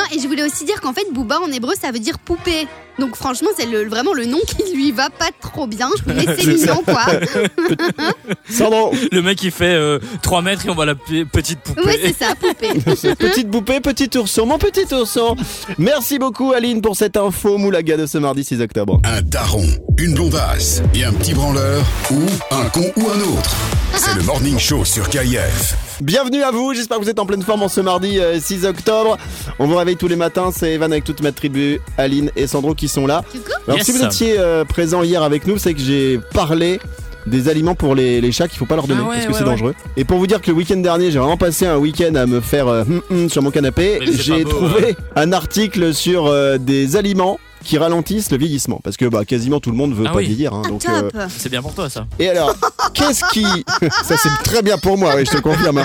Non, 0.00 0.16
et 0.16 0.20
je 0.20 0.26
voulais 0.26 0.42
aussi 0.44 0.64
dire 0.64 0.80
qu'en 0.80 0.92
fait, 0.92 1.04
Booba 1.12 1.38
en 1.40 1.50
hébreu, 1.52 1.74
ça 1.80 1.90
veut 1.90 1.98
dire 1.98 2.18
poupée. 2.18 2.66
Donc 2.98 3.16
franchement, 3.16 3.48
c'est 3.56 3.66
le- 3.66 3.88
vraiment 3.88 4.12
le 4.12 4.24
nom 4.26 4.38
qui 4.46 4.74
lui 4.74 4.92
va 4.92 5.08
pas 5.10 5.30
trop 5.40 5.66
bien. 5.66 5.88
Mais 6.06 6.24
c'est 6.26 6.36
C'est 6.42 6.56
ça. 6.58 6.74
mignon, 6.74 6.82
quoi. 6.84 7.04
Sandro. 8.50 8.92
Le 9.12 9.22
mec, 9.22 9.42
il 9.42 9.50
fait 9.50 9.64
euh, 9.74 9.98
3 10.22 10.42
mètres 10.42 10.66
et 10.66 10.70
on 10.70 10.74
voit 10.74 10.86
la 10.86 10.94
p- 10.94 11.24
petite 11.24 11.60
poupée. 11.60 11.80
Oui, 11.84 11.94
c'est 12.02 12.16
ça, 12.24 12.34
poupée. 12.34 13.14
Petite 13.16 13.50
poupée, 13.50 13.80
petit 13.80 14.16
ourson, 14.18 14.46
mon 14.46 14.58
petit 14.58 14.92
ourson. 14.94 15.36
Merci 15.78 16.18
beaucoup 16.18 16.52
Aline 16.52 16.80
pour 16.82 16.96
cette 16.96 17.16
info 17.16 17.58
moulaga 17.58 17.96
de 17.96 18.06
ce 18.06 18.18
mardi 18.18 18.44
6 18.44 18.60
octobre. 18.60 19.00
Un 19.04 19.22
daron, 19.22 19.64
une 19.98 20.14
blondasse 20.14 20.82
et 20.94 21.04
un 21.04 21.12
petit 21.12 21.34
branleur 21.34 21.82
ou 22.10 22.20
un 22.50 22.64
con 22.70 22.84
ou 22.96 23.08
un 23.08 23.20
autre. 23.20 23.56
C'est 23.96 24.14
le 24.14 24.22
Morning 24.22 24.58
Show 24.58 24.84
sur 24.84 25.08
KIF. 25.08 25.74
Bienvenue 26.02 26.42
à 26.42 26.50
vous, 26.50 26.72
j'espère 26.72 26.98
que 26.98 27.04
vous 27.04 27.10
êtes 27.10 27.18
en 27.18 27.26
pleine 27.26 27.42
forme 27.42 27.62
en 27.62 27.68
ce 27.68 27.80
mardi 27.82 28.18
euh, 28.20 28.40
6 28.40 28.64
octobre. 28.64 29.18
On 29.58 29.66
vous 29.66 29.76
réveille 29.76 29.96
tous 29.96 30.08
les 30.08 30.16
matins, 30.16 30.50
c'est 30.54 30.72
Evan 30.72 30.90
avec 30.92 31.04
toute 31.04 31.20
ma 31.22 31.30
tribu, 31.30 31.78
Aline 31.98 32.30
et 32.36 32.46
Sandro 32.46 32.74
qui 32.74 32.88
sont 32.88 33.06
là. 33.06 33.22
Alors 33.66 33.76
Yes. 33.78 33.86
si 33.86 33.92
vous 33.92 34.02
étiez 34.02 34.36
euh, 34.38 34.64
présent 34.64 35.02
hier 35.02 35.22
avec 35.22 35.46
nous, 35.46 35.58
c'est 35.58 35.74
que 35.74 35.80
j'ai 35.80 36.18
parlé 36.32 36.80
des 37.26 37.50
aliments 37.50 37.74
pour 37.74 37.94
les, 37.94 38.22
les 38.22 38.32
chats 38.32 38.48
qu'il 38.48 38.58
faut 38.58 38.64
pas 38.64 38.76
leur 38.76 38.86
donner 38.86 39.02
Ah 39.04 39.08
ouais, 39.08 39.14
parce 39.16 39.26
que 39.26 39.32
ouais, 39.32 39.38
c'est 39.38 39.44
ouais. 39.44 39.50
dangereux. 39.50 39.74
Et 39.98 40.04
pour 40.04 40.16
vous 40.16 40.26
dire 40.26 40.40
que 40.40 40.50
le 40.50 40.56
week-end 40.56 40.78
dernier, 40.78 41.10
j'ai 41.10 41.18
vraiment 41.18 41.36
passé 41.36 41.66
un 41.66 41.76
week-end 41.76 42.14
à 42.14 42.24
me 42.24 42.40
faire 42.40 42.66
euh, 42.68 42.82
hum, 42.82 43.02
hum 43.10 43.28
sur 43.28 43.42
mon 43.42 43.50
canapé. 43.50 43.98
J'ai 44.10 44.44
trouvé 44.44 44.96
un 45.16 45.32
article 45.32 45.92
sur 45.92 46.26
euh, 46.28 46.56
des 46.56 46.96
aliments 46.96 47.38
qui 47.64 47.78
ralentissent 47.78 48.30
le 48.30 48.38
vieillissement 48.38 48.80
parce 48.82 48.96
que 48.96 49.04
bah, 49.04 49.24
quasiment 49.24 49.60
tout 49.60 49.70
le 49.70 49.76
monde 49.76 49.94
veut 49.94 50.04
Ah 50.06 50.10
pas 50.12 50.16
oui. 50.18 50.26
vieillir. 50.26 50.54
hein, 50.54 50.62
ah, 50.64 50.68
donc, 50.68 50.84
euh, 50.88 51.10
top. 51.10 51.22
C'est 51.36 51.48
bien 51.48 51.62
pour 51.62 51.74
toi, 51.74 51.88
ça. 51.90 52.06
Et 52.18 52.28
alors, 52.28 52.54
qu'est-ce 52.94 53.24
qui... 53.32 53.44
Ça 54.04 54.16
c'est 54.16 54.42
très 54.42 54.62
bien 54.62 54.78
pour 54.78 54.96
moi, 54.98 55.14
oui, 55.16 55.24
je 55.26 55.30
te 55.36 55.40
confirme. 55.40 55.78
hein. 55.78 55.84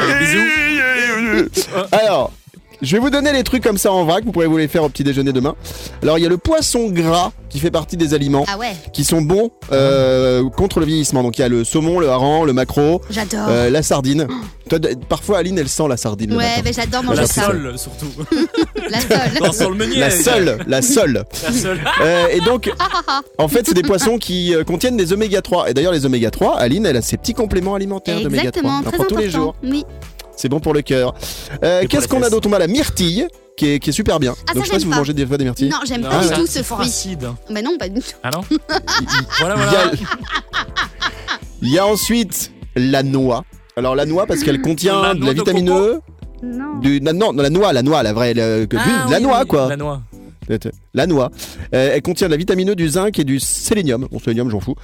Allez, 0.00 0.26
bisous. 0.26 1.48
Alors, 1.92 2.32
Je 2.80 2.92
vais 2.96 3.00
vous 3.00 3.10
donner 3.10 3.32
les 3.32 3.42
trucs 3.42 3.62
comme 3.62 3.76
ça 3.78 3.92
en 3.92 4.04
vrac, 4.04 4.24
vous 4.24 4.30
pourrez 4.30 4.46
vous 4.46 4.56
les 4.56 4.68
faire 4.68 4.84
au 4.84 4.88
petit 4.88 5.02
déjeuner 5.02 5.32
demain. 5.32 5.56
Alors 6.02 6.16
il 6.18 6.22
y 6.22 6.26
a 6.26 6.28
le 6.28 6.38
poisson 6.38 6.88
gras 6.90 7.32
qui 7.48 7.58
fait 7.58 7.70
partie 7.72 7.96
des 7.96 8.14
aliments 8.14 8.44
Ah 8.46 8.56
ouais, 8.58 8.76
qui 8.92 9.02
sont 9.04 9.20
bons 9.22 9.50
euh, 9.72 10.48
contre 10.50 10.78
le 10.78 10.86
vieillissement. 10.86 11.22
Donc 11.24 11.38
il 11.38 11.40
y 11.40 11.44
a 11.44 11.48
le 11.48 11.64
saumon, 11.64 11.98
le 11.98 12.08
hareng, 12.08 12.44
le 12.44 12.52
maquereau, 12.52 13.00
j'adore. 13.10 13.46
euh, 13.48 13.68
la 13.70 13.82
sardine. 13.82 14.28
Toi, 14.68 14.78
parfois 15.08 15.38
Aline 15.38 15.58
elle 15.58 15.68
sent 15.68 15.88
la 15.88 15.96
sardine. 15.96 16.36
ouais, 16.36 16.62
mais 16.64 16.72
j'adore 16.72 17.02
La 17.02 17.08
manger 17.08 17.26
ça. 17.26 17.46
sole, 17.46 17.74
surtout. 17.78 18.06
La 18.90 19.00
sole. 19.00 19.42
Non, 19.42 19.52
sur 19.52 19.70
le 19.70 19.76
meunier. 19.76 19.98
La 19.98 20.10
seule, 20.10 20.58
la 20.66 20.80
seule. 20.82 21.24
La 21.44 21.52
seule. 21.52 21.80
Euh, 22.00 22.28
et 22.32 22.40
donc, 22.40 22.70
en 23.38 23.48
fait, 23.48 23.66
c'est 23.66 23.74
des 23.74 23.82
poissons 23.82 24.18
qui 24.18 24.54
euh, 24.54 24.62
contiennent 24.64 24.96
des 24.96 25.12
oméga 25.12 25.42
3. 25.42 25.68
Et 25.70 25.74
d'ailleurs, 25.74 25.92
les 25.92 26.06
oméga 26.06 26.30
3, 26.30 26.56
Aline, 26.58 26.86
elle 26.86 26.96
a 26.96 27.02
ses 27.02 27.16
petits 27.16 27.34
compléments 27.34 27.74
alimentaires 27.74 28.20
d'oméga 28.20 28.50
3. 28.52 28.62
Exactement, 28.62 28.78
Elle 28.80 28.86
en 28.86 28.90
très 28.90 28.96
prend 28.98 29.06
tous 29.06 29.16
les 29.16 29.28
jours. 29.30 29.56
Oui. 29.64 29.84
C'est 30.38 30.48
bon 30.48 30.60
pour 30.60 30.72
le 30.72 30.82
cœur. 30.82 31.14
Euh, 31.64 31.84
Qu'est-ce 31.88 32.06
qu'on 32.06 32.22
a 32.22 32.30
d'autre 32.30 32.48
On 32.48 32.52
a 32.52 32.58
la 32.60 32.68
myrtille, 32.68 33.26
qui 33.56 33.66
est, 33.72 33.78
qui 33.80 33.90
est 33.90 33.92
super 33.92 34.20
bien. 34.20 34.34
Ah, 34.48 34.54
donc, 34.54 34.64
ça, 34.66 34.66
je 34.66 34.66
sais 34.66 34.72
pas 34.74 34.78
si 34.78 34.84
vous 34.84 34.90
pas. 34.92 34.96
mangez 34.98 35.12
des 35.12 35.26
fois 35.26 35.36
des 35.36 35.42
myrtilles. 35.44 35.68
Non, 35.68 35.78
j'aime 35.84 36.02
Non, 36.02 36.10
pas 36.10 36.24
du 36.28 36.32
tout 36.34 36.46
ce 36.46 36.62
fruit. 36.62 36.86
acide. 36.86 37.28
Bah 37.50 37.60
non, 37.60 37.76
pas 37.76 37.88
du 37.88 38.00
tout. 38.00 38.06
Ah 38.22 38.30
non 38.32 38.42
Il- 38.50 38.58
Voilà, 39.40 39.54
il 39.56 39.62
y, 39.62 39.64
voilà. 39.64 39.86
a, 39.88 39.90
il 41.62 41.70
y 41.72 41.78
a 41.78 41.86
ensuite 41.86 42.52
la 42.76 43.02
noix. 43.02 43.44
Alors, 43.76 43.96
la 43.96 44.06
noix, 44.06 44.26
parce 44.26 44.42
qu'elle 44.44 44.60
contient 44.60 45.02
La 45.02 45.14
de 45.14 45.24
la 45.24 45.32
vitamine 45.32 45.70
E. 45.70 46.00
Non. 46.42 46.78
Du, 46.80 47.00
non, 47.00 47.12
non, 47.14 47.32
la 47.32 47.50
noix, 47.50 47.72
la 47.72 47.82
noix, 47.82 48.02
la 48.04 48.12
vraie. 48.12 48.30
Ah, 48.30 48.34
la 49.10 49.16
oui, 49.16 49.22
noix, 49.22 49.40
oui, 49.40 49.46
quoi. 49.48 49.68
La 49.68 49.76
noix. 49.76 50.00
La 50.94 51.06
noix. 51.06 51.30
Euh, 51.74 51.92
elle 51.94 52.02
contient 52.02 52.26
de 52.28 52.32
la 52.32 52.36
vitamine 52.36 52.70
E, 52.70 52.74
du 52.74 52.88
zinc 52.88 53.18
et 53.18 53.24
du 53.24 53.38
sélénium. 53.40 54.06
Bon, 54.10 54.18
sélénium, 54.18 54.50
j'en 54.50 54.60
fous. 54.60 54.74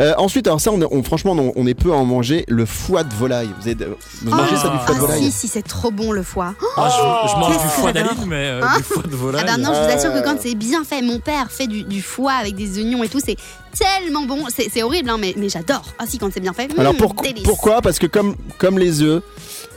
Euh, 0.00 0.12
ensuite, 0.18 0.46
alors 0.46 0.60
ça, 0.60 0.70
on, 0.72 0.80
on- 0.90 1.02
franchement, 1.02 1.32
on, 1.32 1.52
on 1.56 1.66
est 1.66 1.74
peu 1.74 1.92
à 1.92 1.96
en 1.96 2.04
manger. 2.04 2.44
Le 2.48 2.66
foie 2.66 3.04
de 3.04 3.14
volaille. 3.14 3.48
Vous, 3.60 3.68
avez, 3.68 3.86
vous 4.22 4.30
mangez 4.30 4.56
ça 4.56 4.68
du 4.68 4.78
foie 4.78 4.94
de 4.94 4.98
ah 4.98 5.06
volaille 5.06 5.24
si, 5.24 5.32
si, 5.32 5.48
c'est 5.48 5.62
trop 5.62 5.90
bon 5.90 6.12
le 6.12 6.22
foie. 6.22 6.54
Ah, 6.76 6.88
je, 6.90 7.30
je 7.30 7.36
mange 7.36 7.52
Qu'est-ce 7.52 7.62
du 7.64 7.68
foie 7.70 7.92
d'Aline, 7.92 8.10
mais 8.26 8.34
euh, 8.48 8.60
Ah. 8.62 8.76
du 8.76 8.82
foie 8.82 9.02
de 9.02 9.16
volaille. 9.16 9.44
Ah 9.46 9.56
bah 9.56 9.62
non, 9.62 9.72
je 9.74 9.80
vous 9.80 9.96
assure 9.98 10.12
que 10.12 10.18
Euh. 10.18 10.22
quand 10.22 10.36
c'est 10.40 10.54
bien 10.54 10.84
fait, 10.84 11.02
mon 11.02 11.18
père 11.20 11.50
fait 11.50 11.66
du, 11.66 11.82
du 11.84 12.02
foie 12.02 12.32
avec 12.32 12.54
des 12.54 12.78
oignons 12.78 13.02
et 13.02 13.08
tout, 13.08 13.20
c'est 13.24 13.36
tellement 13.78 14.24
bon. 14.26 14.38
C'est 14.50 14.82
horrible, 14.82 15.10
hein, 15.10 15.16
mais, 15.20 15.34
mais 15.36 15.48
j'adore. 15.48 15.84
Ah 15.98 16.04
si, 16.06 16.18
quand 16.18 16.30
c'est 16.32 16.40
bien 16.40 16.52
fait. 16.52 16.68
Alors 16.78 16.94
mmh, 16.94 16.96
pour- 16.96 17.14
délice. 17.14 17.42
pourquoi? 17.44 17.80
Parce 17.82 17.98
que 17.98 18.06
comme, 18.06 18.36
comme 18.58 18.78
les 18.78 19.02
œufs, 19.02 19.22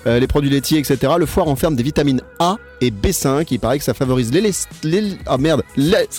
euh, 0.06 0.20
les 0.20 0.28
produits 0.28 0.50
laitiers, 0.50 0.80
etc., 0.80 1.14
le 1.18 1.26
foie 1.26 1.44
renferme 1.44 1.76
des 1.76 1.84
vitamines 1.84 2.22
A 2.40 2.58
et 2.82 2.92
B5. 2.92 3.46
Il 3.52 3.60
paraît 3.60 3.78
que 3.80 3.84
ça 3.84 3.94
favorise 3.94 4.32
ah, 5.26 5.38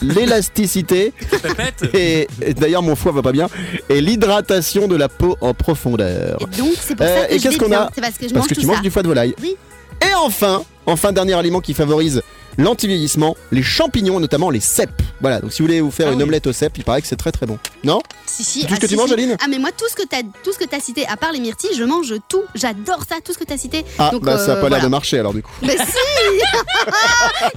l'élasticité. 0.02 1.12
Pépette 1.42 1.94
et, 1.94 2.26
et 2.42 2.54
d'ailleurs, 2.54 2.82
mon 2.82 2.96
foie 2.96 3.12
va 3.12 3.22
pas 3.22 3.32
bien. 3.32 3.48
Et 3.88 4.00
l'hydratation 4.00 4.88
de 4.88 4.96
la 4.96 5.08
peau 5.08 5.36
en 5.40 5.54
profondeur. 5.54 6.38
Et 6.52 6.56
donc, 6.56 6.72
c'est 6.80 6.94
pour 6.96 7.06
Euh, 7.06 7.22
ça 7.22 7.26
que 7.26 7.34
et 7.34 7.38
je 7.38 7.42
qu'est-ce 7.44 7.58
qu'on 7.58 7.72
a 7.72 7.90
C'est 7.94 8.00
parce 8.00 8.18
que 8.18 8.28
je 8.28 8.34
Parce 8.34 8.44
mange 8.44 8.48
que 8.48 8.54
tout 8.54 8.60
tu 8.60 8.66
ça. 8.66 8.72
manges 8.72 8.82
du 8.82 8.90
foie 8.90 9.02
de 9.02 9.08
volaille. 9.08 9.34
Oui. 9.42 9.56
Et 10.02 10.14
enfin, 10.14 10.62
enfin 10.86 11.12
dernier 11.12 11.34
aliment 11.34 11.60
qui 11.60 11.74
favorise 11.74 12.22
l'antivieillissement, 12.58 13.36
les 13.52 13.62
champignons, 13.62 14.20
notamment 14.20 14.50
les 14.50 14.60
cèpes. 14.60 15.00
Voilà, 15.20 15.40
donc 15.40 15.52
si 15.52 15.62
vous 15.62 15.66
voulez 15.68 15.80
vous 15.80 15.90
faire 15.90 16.08
Ah 16.08 16.12
une 16.12 16.18
oui. 16.18 16.24
omelette 16.24 16.46
aux 16.46 16.52
cèpes, 16.52 16.76
il 16.76 16.84
paraît 16.84 17.00
que 17.02 17.08
c'est 17.08 17.16
très 17.16 17.32
très 17.32 17.46
bon. 17.46 17.58
Non? 17.84 18.00
Si, 18.26 18.44
si, 18.44 18.60
tout 18.60 18.68
ah, 18.72 18.74
ce 18.76 18.80
que 18.80 18.86
si, 18.86 18.92
tu 18.94 18.98
manges, 18.98 19.08
si. 19.08 19.14
Aline? 19.14 19.36
Ah 19.40 19.46
mais 19.48 19.58
moi 19.58 19.70
tout 19.76 19.86
ce 19.88 19.94
que 19.96 20.06
t'as 20.06 20.22
tout 20.44 20.52
ce 20.52 20.58
que 20.58 20.64
t'as 20.64 20.80
cité 20.80 21.06
à 21.08 21.16
part 21.16 21.32
les 21.32 21.40
myrtilles 21.40 21.74
je 21.76 21.84
mange 21.84 22.14
tout 22.28 22.42
j'adore 22.54 23.00
ça 23.08 23.16
tout 23.24 23.32
ce 23.32 23.38
que 23.38 23.44
t'as 23.44 23.56
cité 23.56 23.84
Ah, 23.98 24.10
Donc, 24.12 24.22
bah 24.22 24.38
ça 24.38 24.52
a 24.52 24.56
euh, 24.56 24.60
pas 24.60 24.68
l'air 24.68 24.78
voilà. 24.78 24.84
de 24.84 24.88
marcher 24.88 25.18
alors 25.18 25.32
du 25.34 25.42
coup. 25.42 25.50
mais 25.62 25.76
si 25.76 25.78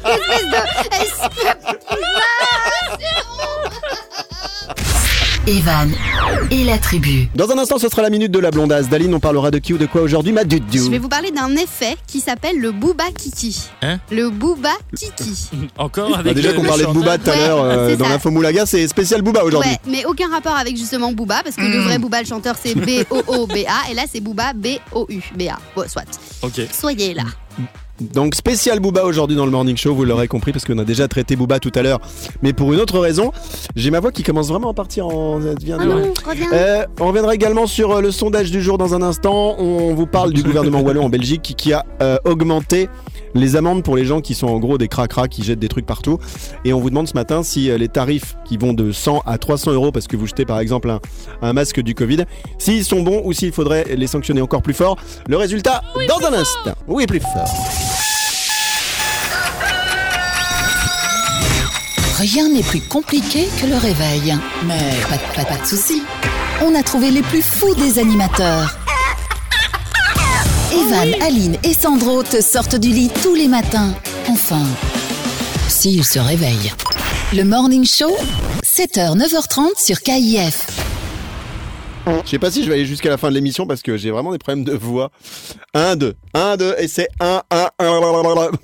espèce 0.06 0.46
de 0.46 0.58
Evan 5.48 5.92
et 6.52 6.64
la 6.64 6.78
tribu. 6.78 7.28
Dans 7.34 7.50
un 7.50 7.58
instant, 7.58 7.80
ce 7.80 7.90
sera 7.90 8.04
la 8.04 8.12
minute 8.12 8.32
de 8.32 8.38
la 8.38 8.52
blondasse. 8.52 8.90
Daline, 8.90 9.14
on 9.16 9.20
parlera 9.20 9.50
de 9.50 9.58
qui 9.58 9.74
ou 9.74 9.78
de 9.80 9.88
quoi 9.88 10.02
aujourd'hui 10.02 10.32
Ma 10.32 10.44
dudu. 10.44 10.78
je 10.78 10.90
vais 10.92 11.00
vous 11.00 11.10
parler 11.10 11.32
d'un 11.32 11.56
effet 11.56 11.96
qui 12.06 12.20
s'appelle 12.20 12.60
le 12.60 12.72
booba 12.72 13.06
kiki 13.18 13.60
Hein 13.82 14.00
le 14.12 14.30
booba 14.30 14.70
kiki 14.96 15.50
Encore 15.80 16.12
Bah, 16.12 16.18
avec 16.20 16.36
déjà 16.36 16.50
le- 16.52 16.58
qu'on 16.58 16.62
le 16.64 16.68
parlait 16.68 16.84
de 16.84 16.88
chanteur. 16.88 17.02
Booba 17.04 17.18
tout 17.18 17.30
à 17.30 17.34
Ouais, 17.34 17.40
l'heure 17.48 17.64
euh, 17.64 17.90
c'est 17.90 17.98
dans 17.98 18.06
ça. 18.06 18.12
l'info 18.12 18.30
Moulaga, 18.30 18.66
c'est 18.68 18.88
spécial 18.88 19.22
Booba 19.24 19.44
aujourd'hui. 19.44 19.72
Ouais, 19.72 19.78
mais 19.88 20.06
aucun 20.06 20.30
rapport 20.30 20.56
avec 20.56 20.78
justement 20.78 21.12
Booba, 21.12 21.42
parce 21.44 21.56
que 21.56 21.62
le 21.64 21.80
vrai 21.80 21.98
Booba, 21.98 22.22
le 22.22 22.28
chanteur, 22.28 22.56
c'est 22.62 22.76
B-O-O-B-A, 22.76 23.92
et 23.92 23.96
là, 23.96 24.04
c'est 24.12 24.22
Booba, 24.22 24.54
B-O-U, 24.54 25.22
B-A. 25.36 25.58
Bon, 25.76 25.84
soit. 25.88 26.04
Ok. 26.44 26.62
Soyez 26.72 27.14
là. 27.16 27.24
Donc 28.02 28.34
spécial 28.34 28.80
Booba 28.80 29.06
aujourd'hui 29.06 29.38
dans 29.38 29.46
le 29.46 29.52
Morning 29.52 29.78
Show, 29.78 29.94
vous 29.94 30.06
l'aurez 30.06 30.28
compris 30.28 30.52
parce 30.52 30.66
qu'on 30.66 30.78
a 30.80 30.84
déjà 30.84 31.08
traité 31.08 31.36
Booba 31.36 31.60
tout 31.60 31.72
à 31.76 31.84
l'heure. 31.84 32.00
Mais 32.42 32.52
pour 32.52 32.74
une 32.74 32.80
autre 32.80 33.00
raison, 33.00 33.32
j'ai 33.76 33.92
ma 33.92 34.00
voix 34.00 34.12
qui 34.12 34.24
commence 34.24 34.48
vraiment 34.48 34.72
à 34.72 34.74
partir 34.74 35.08
en... 35.08 35.40
devient 35.40 35.78
Ah 35.80 35.86
non. 35.86 36.12
Euh, 36.54 36.86
on 37.00 37.08
reviendra 37.08 37.36
également 37.36 37.68
sur 37.68 37.92
euh, 37.92 38.02
le 38.02 38.12
sondage 38.12 38.50
du 38.52 38.62
jour 38.62 38.78
dans 38.78 38.96
un 38.96 39.02
instant. 39.04 39.56
On 39.60 39.94
vous 39.94 40.08
parle 40.08 40.34
du 40.34 40.42
gouvernement 40.42 40.82
wallon 40.82 41.06
en 41.06 41.10
Belgique 41.10 41.54
qui, 41.56 41.74
a 41.74 41.86
euh, 42.02 42.18
augmenté 42.26 42.90
les 43.34 43.56
amendes 43.56 43.84
pour 43.84 43.96
les 43.96 44.04
gens 44.04 44.20
qui 44.20 44.34
sont 44.34 44.48
en 44.48 44.60
gros 44.60 44.78
des 44.78 44.88
cracras 44.88 45.28
qui 45.28 45.44
jettent 45.44 45.60
des 45.60 45.70
trucs 45.70 45.86
partout. 45.86 46.18
Et 46.66 46.74
on 46.74 46.80
vous 46.80 46.90
demande 46.90 47.08
ce 47.08 47.14
matin 47.14 47.44
si 47.44 47.70
les 47.78 47.88
tarifs 47.88 48.36
qui 48.46 48.58
vont 48.58 48.74
de 48.74 48.92
100 48.92 49.22
à 49.26 49.38
300 49.38 49.72
euros 49.72 49.92
parce 49.92 50.08
que 50.08 50.18
vous 50.18 50.28
jetez 50.28 50.46
par 50.46 50.60
exemple 50.60 50.90
un, 50.90 51.00
un 51.42 51.54
masque 51.54 51.80
du 51.82 51.96
Covid, 51.96 52.26
s'ils 52.58 52.84
sont 52.84 53.04
bons 53.04 53.22
ou 53.24 53.32
s'il 53.32 53.54
faudrait 53.54 53.86
les 53.96 54.08
sanctionner 54.08 54.42
encore 54.42 54.62
plus 54.62 54.74
fort. 54.74 54.98
Le 55.30 55.38
résultat 55.38 55.82
dans 56.10 56.28
un 56.28 56.34
instant. 56.34 56.74
Oui, 56.88 57.06
plus 57.06 57.22
fort. 57.22 57.91
Rien 62.18 62.50
n'est 62.50 62.64
plus 62.64 62.82
compliqué 62.82 63.48
que 63.60 63.66
le 63.68 63.78
réveil. 63.78 64.36
Mais 64.66 64.92
pas, 65.10 65.18
de- 65.18 65.36
pas, 65.36 65.46
pas 65.46 65.58
de 65.62 65.66
soucis. 65.66 66.04
On 66.64 66.76
a 66.76 66.84
trouvé 66.84 67.10
les 67.12 67.22
plus 67.24 67.42
fous 67.42 67.74
des 67.76 68.00
animateurs. 68.00 68.76
Evan, 70.72 71.22
Aline 71.24 71.58
et 71.64 71.74
Sandro 71.74 72.24
te 72.24 72.42
sortent 72.42 72.76
du 72.76 72.90
lit 72.90 73.12
tous 73.24 73.36
les 73.36 73.48
matins. 73.48 73.94
Enfin, 74.30 74.64
s'ils 75.68 76.06
se 76.06 76.20
réveillent. 76.20 76.72
Le 77.34 77.44
Morning 77.44 77.86
Show, 77.86 78.16
7h, 78.64 79.18
9h30 79.18 79.84
sur 79.84 80.02
KIF. 80.02 80.68
Je 82.26 82.30
sais 82.30 82.40
pas 82.40 82.52
si 82.52 82.64
je 82.64 82.70
vais 82.70 82.76
aller 82.76 82.86
jusqu'à 82.86 83.10
la 83.10 83.18
fin 83.18 83.30
de 83.30 83.36
l'émission 83.36 83.66
parce 83.68 83.82
que 83.82 83.96
j'ai 83.96 84.12
vraiment 84.12 84.32
des 84.32 84.38
problèmes 84.40 84.66
de 84.66 84.74
voix. 84.74 85.12
1, 85.74 85.96
2, 85.96 86.16
1, 86.34 86.58
2, 86.58 86.76
et 86.80 86.88
c'est 86.88 87.08
1, 87.20 87.42
1, 87.52 87.70
1. 87.80 88.00
Ouais, 88.00 88.58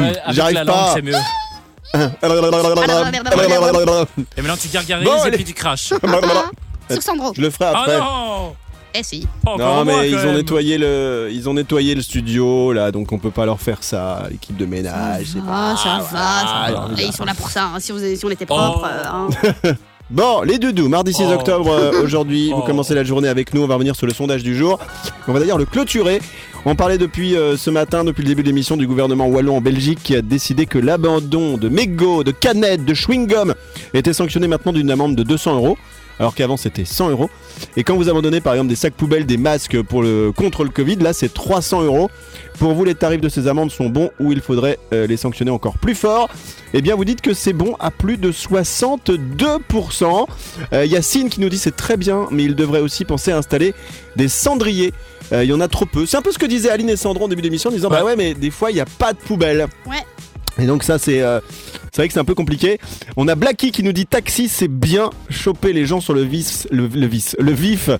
avec 0.00 0.20
J'arrive 0.30 0.54
la 0.56 0.64
pas. 0.64 0.72
langue, 0.72 0.90
c'est 0.94 1.02
mieux. 1.02 1.14
Et 4.36 4.42
maintenant, 4.42 4.56
tu 4.60 4.68
gargarises 4.68 5.04
Bon, 5.06 5.16
et 5.16 5.20
allez. 5.28 5.36
puis 5.36 5.44
tu 5.44 5.54
craches. 5.54 5.92
Sur 6.90 7.02
Sandro. 7.02 7.32
Je 7.36 7.40
le 7.40 7.50
ferai 7.50 7.64
Ah 7.66 7.78
après. 7.80 7.98
non 7.98 8.54
Eh 8.94 9.02
si. 9.02 9.26
Pas 9.44 9.52
encore 9.52 9.66
non, 9.76 9.84
moi, 9.84 9.94
mais 10.02 10.10
ils 10.10 10.14
quand 10.16 10.22
ont 10.22 10.26
même. 10.26 10.36
nettoyé 10.36 10.78
le, 10.78 11.28
ils 11.32 11.48
ont 11.48 11.54
nettoyé 11.54 11.94
le 11.94 12.02
studio 12.02 12.72
là, 12.72 12.90
donc 12.92 13.10
on 13.12 13.18
peut 13.18 13.30
pas 13.30 13.46
leur 13.46 13.60
faire 13.60 13.78
ça. 13.82 14.24
L'équipe 14.30 14.56
de 14.56 14.66
ménage. 14.66 15.28
c'est 15.32 15.38
Ah, 15.48 15.74
ça 15.76 15.98
va, 15.98 16.10
ça 16.10 16.72
va. 16.88 17.00
Et 17.02 17.06
ils 17.06 17.12
sont 17.12 17.24
là 17.24 17.34
pour 17.34 17.48
ça. 17.50 17.70
hein. 17.74 17.80
Si, 17.80 17.92
vous- 17.92 17.98
si 18.16 18.24
on 18.24 18.30
était 18.30 18.46
Oh. 18.48 18.54
propre. 18.56 18.86
euh, 18.86 19.04
hein. 19.10 19.28
Bon, 20.14 20.42
les 20.42 20.58
doudous, 20.58 20.88
mardi 20.88 21.12
6 21.12 21.24
Oh. 21.28 21.32
octobre 21.32 21.68
euh, 21.72 22.02
aujourd'hui, 22.04 22.50
vous 22.54 22.60
Oh. 22.62 22.66
commencez 22.66 22.94
la 22.94 23.02
journée 23.02 23.26
avec 23.26 23.52
nous, 23.52 23.62
on 23.62 23.66
va 23.66 23.74
revenir 23.74 23.96
sur 23.96 24.06
le 24.06 24.12
sondage 24.14 24.44
du 24.44 24.54
jour. 24.56 24.78
On 25.26 25.32
va 25.32 25.40
d'ailleurs 25.40 25.58
le 25.58 25.64
clôturer. 25.64 26.20
On 26.66 26.76
parlait 26.76 26.98
depuis 26.98 27.34
euh, 27.36 27.56
ce 27.56 27.68
matin, 27.68 28.04
depuis 28.04 28.22
le 28.22 28.28
début 28.28 28.42
de 28.42 28.46
l'émission, 28.48 28.76
du 28.76 28.86
gouvernement 28.86 29.26
wallon 29.26 29.56
en 29.56 29.60
Belgique 29.60 29.98
qui 30.04 30.14
a 30.14 30.22
décidé 30.22 30.66
que 30.66 30.78
l'abandon 30.78 31.56
de 31.58 31.68
mégots, 31.68 32.22
de 32.22 32.30
canettes, 32.30 32.84
de 32.84 32.94
chewing-gum 32.94 33.54
était 33.92 34.12
sanctionné 34.12 34.46
maintenant 34.46 34.72
d'une 34.72 34.90
amende 34.92 35.16
de 35.16 35.24
200 35.24 35.56
euros. 35.56 35.76
Alors 36.20 36.34
qu'avant 36.34 36.56
c'était 36.56 36.84
100 36.84 37.10
euros. 37.10 37.30
Et 37.76 37.82
quand 37.84 37.96
vous 37.96 38.08
abandonnez 38.08 38.40
par 38.40 38.54
exemple 38.54 38.68
des 38.68 38.76
sacs 38.76 38.94
poubelles, 38.94 39.26
des 39.26 39.36
masques 39.36 39.80
pour 39.82 40.02
le, 40.02 40.32
contre 40.32 40.64
le 40.64 40.70
Covid, 40.70 40.96
là 40.96 41.12
c'est 41.12 41.32
300 41.32 41.82
euros. 41.82 42.10
Pour 42.58 42.72
vous, 42.74 42.84
les 42.84 42.94
tarifs 42.94 43.20
de 43.20 43.28
ces 43.28 43.48
amendes 43.48 43.72
sont 43.72 43.88
bons 43.88 44.10
ou 44.20 44.30
il 44.30 44.40
faudrait 44.40 44.78
euh, 44.92 45.08
les 45.08 45.16
sanctionner 45.16 45.50
encore 45.50 45.76
plus 45.76 45.96
fort? 45.96 46.28
Eh 46.72 46.82
bien, 46.82 46.94
vous 46.94 47.04
dites 47.04 47.20
que 47.20 47.34
c'est 47.34 47.52
bon 47.52 47.74
à 47.80 47.90
plus 47.90 48.16
de 48.16 48.30
62%. 48.30 50.26
Euh, 50.72 50.84
Yacine 50.86 51.28
qui 51.30 51.40
nous 51.40 51.48
dit 51.48 51.58
c'est 51.58 51.74
très 51.74 51.96
bien, 51.96 52.26
mais 52.30 52.44
il 52.44 52.54
devrait 52.54 52.80
aussi 52.80 53.04
penser 53.04 53.32
à 53.32 53.38
installer 53.38 53.74
des 54.16 54.28
cendriers. 54.28 54.92
Euh, 55.32 55.42
Il 55.44 55.50
y 55.50 55.52
en 55.52 55.60
a 55.60 55.68
trop 55.68 55.86
peu. 55.86 56.06
C'est 56.06 56.16
un 56.16 56.22
peu 56.22 56.30
ce 56.32 56.38
que 56.38 56.46
disaient 56.46 56.70
Aline 56.70 56.90
et 56.90 56.96
Sandro 56.96 57.24
en 57.24 57.28
début 57.28 57.42
d'émission 57.42 57.70
en 57.70 57.72
disant 57.72 57.88
Ouais. 57.90 57.98
bah 57.98 58.04
ouais, 58.04 58.16
mais 58.16 58.34
des 58.34 58.50
fois 58.50 58.70
il 58.70 58.74
n'y 58.74 58.80
a 58.80 58.86
pas 58.86 59.12
de 59.12 59.18
poubelle. 59.18 59.66
Ouais. 59.86 59.96
Et 60.58 60.66
donc 60.66 60.84
ça 60.84 60.98
c'est 60.98 61.20
euh, 61.20 61.40
c'est 61.92 62.02
vrai 62.02 62.08
que 62.08 62.14
c'est 62.14 62.20
un 62.20 62.24
peu 62.24 62.34
compliqué. 62.34 62.78
On 63.16 63.28
a 63.28 63.34
Blacky 63.34 63.72
qui 63.72 63.82
nous 63.82 63.92
dit 63.92 64.06
taxi 64.06 64.48
c'est 64.48 64.68
bien 64.68 65.10
choper 65.30 65.72
les 65.72 65.86
gens 65.86 66.00
sur 66.00 66.14
le 66.14 66.22
vis 66.22 66.66
le, 66.70 66.86
le 66.86 67.08
le 67.38 67.52
vif 67.52 67.90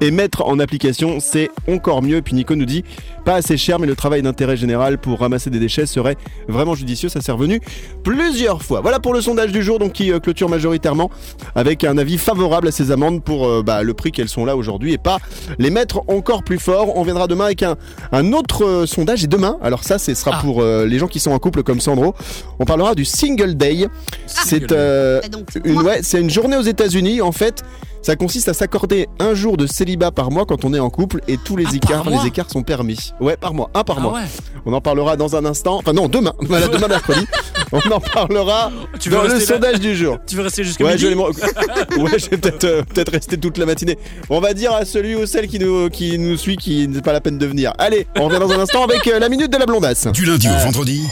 et 0.00 0.10
mettre 0.10 0.44
en 0.46 0.58
application 0.58 1.18
c'est 1.20 1.50
encore 1.68 2.02
mieux. 2.02 2.20
Puis 2.22 2.34
Nico 2.34 2.54
nous 2.56 2.64
dit 2.64 2.84
pas 3.24 3.34
assez 3.36 3.56
cher 3.56 3.78
mais 3.78 3.86
le 3.86 3.94
travail 3.94 4.22
d'intérêt 4.22 4.56
général 4.56 4.98
pour 4.98 5.20
ramasser 5.20 5.50
des 5.50 5.58
déchets 5.60 5.86
serait 5.86 6.16
vraiment 6.48 6.74
judicieux. 6.74 7.08
Ça 7.08 7.20
s'est 7.20 7.32
revenu 7.32 7.60
plusieurs 8.02 8.62
fois. 8.62 8.80
Voilà 8.80 8.98
pour 9.00 9.14
le 9.14 9.20
sondage 9.20 9.52
du 9.52 9.62
jour 9.62 9.78
donc 9.78 9.92
qui 9.92 10.12
euh, 10.12 10.18
clôture 10.18 10.48
majoritairement 10.48 11.10
avec 11.54 11.84
un 11.84 11.96
avis 11.98 12.18
favorable 12.18 12.68
à 12.68 12.72
ces 12.72 12.90
amendes 12.90 13.22
pour 13.22 13.46
euh, 13.46 13.62
bah, 13.62 13.82
le 13.82 13.94
prix 13.94 14.10
qu'elles 14.12 14.28
sont 14.28 14.44
là 14.44 14.56
aujourd'hui 14.56 14.92
et 14.92 14.98
pas 14.98 15.18
les 15.58 15.70
mettre 15.70 16.02
encore 16.08 16.42
plus 16.42 16.58
fort. 16.58 16.96
On 16.96 17.02
viendra 17.02 17.26
demain 17.26 17.46
avec 17.46 17.62
un, 17.62 17.76
un 18.12 18.32
autre 18.32 18.64
euh, 18.64 18.86
sondage 18.86 19.22
et 19.24 19.28
demain 19.28 19.58
alors 19.62 19.84
ça 19.84 19.98
ce 19.98 20.12
sera 20.14 20.32
Ah. 20.34 20.40
pour 20.42 20.60
euh, 20.60 20.86
les 20.86 20.98
gens 20.98 21.06
qui 21.06 21.20
sont 21.20 21.30
en 21.30 21.38
couple 21.38 21.62
comme 21.62 21.80
Sandro. 21.80 22.14
On 22.58 22.64
parlera 22.64 22.94
du 22.96 23.04
single 23.04 23.54
day. 23.56 23.86
c'est 24.26 24.58
day. 24.60 24.66
euh, 24.72 25.20
Bah 25.20 25.38
c'est 25.52 25.64
une 25.64 25.80
ouais, 25.82 26.00
c'est 26.02 26.20
une 26.20 26.30
journée 26.30 26.56
aux 26.56 26.62
États-Unis 26.62 27.20
en 27.20 27.30
fait. 27.32 27.62
Ça 28.04 28.16
consiste 28.16 28.48
à 28.50 28.52
s'accorder 28.52 29.08
un 29.18 29.32
jour 29.32 29.56
de 29.56 29.66
célibat 29.66 30.10
par 30.10 30.30
mois 30.30 30.44
quand 30.44 30.66
on 30.66 30.74
est 30.74 30.78
en 30.78 30.90
couple 30.90 31.22
et 31.26 31.38
tous 31.42 31.56
les 31.56 31.64
Ah, 31.66 31.74
écarts, 31.74 32.10
les 32.10 32.26
écarts 32.28 32.50
sont 32.50 32.62
permis. 32.62 33.12
Ouais, 33.18 33.34
par 33.38 33.54
mois, 33.54 33.70
un 33.72 33.82
par 33.82 33.96
Ah 33.98 34.02
mois. 34.02 34.12
ouais. 34.16 34.26
On 34.66 34.74
en 34.74 34.82
parlera 34.82 35.16
dans 35.16 35.36
un 35.36 35.46
instant. 35.46 35.78
Enfin 35.78 35.94
non, 35.94 36.06
demain, 36.08 36.34
voilà, 36.40 36.68
demain 36.68 36.86
mercredi. 36.88 37.26
On 37.72 37.78
en 37.90 38.00
parlera 38.00 38.70
Tu 39.00 39.08
veux 39.08 39.16
dans 39.16 39.22
le 39.22 39.30
là 39.30 39.40
sondage 39.40 39.80
du 39.80 39.96
jour. 39.96 40.18
Tu 40.26 40.36
veux 40.36 40.42
rester 40.42 40.64
jusqu'à 40.64 40.84
Ouais, 40.84 40.90
midi 40.92 41.02
je 41.04 41.08
vais, 41.08 41.14
m'en- 41.14 41.28
ouais, 41.28 42.18
je 42.18 42.28
vais 42.28 42.36
peut-être 42.36 42.64
euh, 42.64 42.82
peut-être 42.82 43.10
rester 43.12 43.38
toute 43.38 43.56
la 43.56 43.64
matinée. 43.64 43.96
On 44.28 44.38
va 44.38 44.52
dire 44.52 44.74
à 44.74 44.84
celui 44.84 45.14
ou 45.14 45.24
celle 45.24 45.48
qui 45.48 45.58
nous, 45.58 45.88
qui 45.88 46.18
nous 46.18 46.36
suit 46.36 46.58
qui 46.58 46.86
n'est 46.86 47.00
pas 47.00 47.14
la 47.14 47.22
peine 47.22 47.38
de 47.38 47.46
venir. 47.46 47.72
Allez, 47.78 48.06
on 48.18 48.26
revient 48.28 48.38
dans 48.38 48.52
un 48.52 48.60
instant 48.60 48.84
avec 48.84 49.06
euh, 49.06 49.18
la 49.18 49.30
minute 49.30 49.50
de 49.50 49.56
la 49.56 49.64
blondasse. 49.64 50.08
Du 50.08 50.26
lundi 50.26 50.46
au 50.50 50.58
vendredi, 50.62 51.04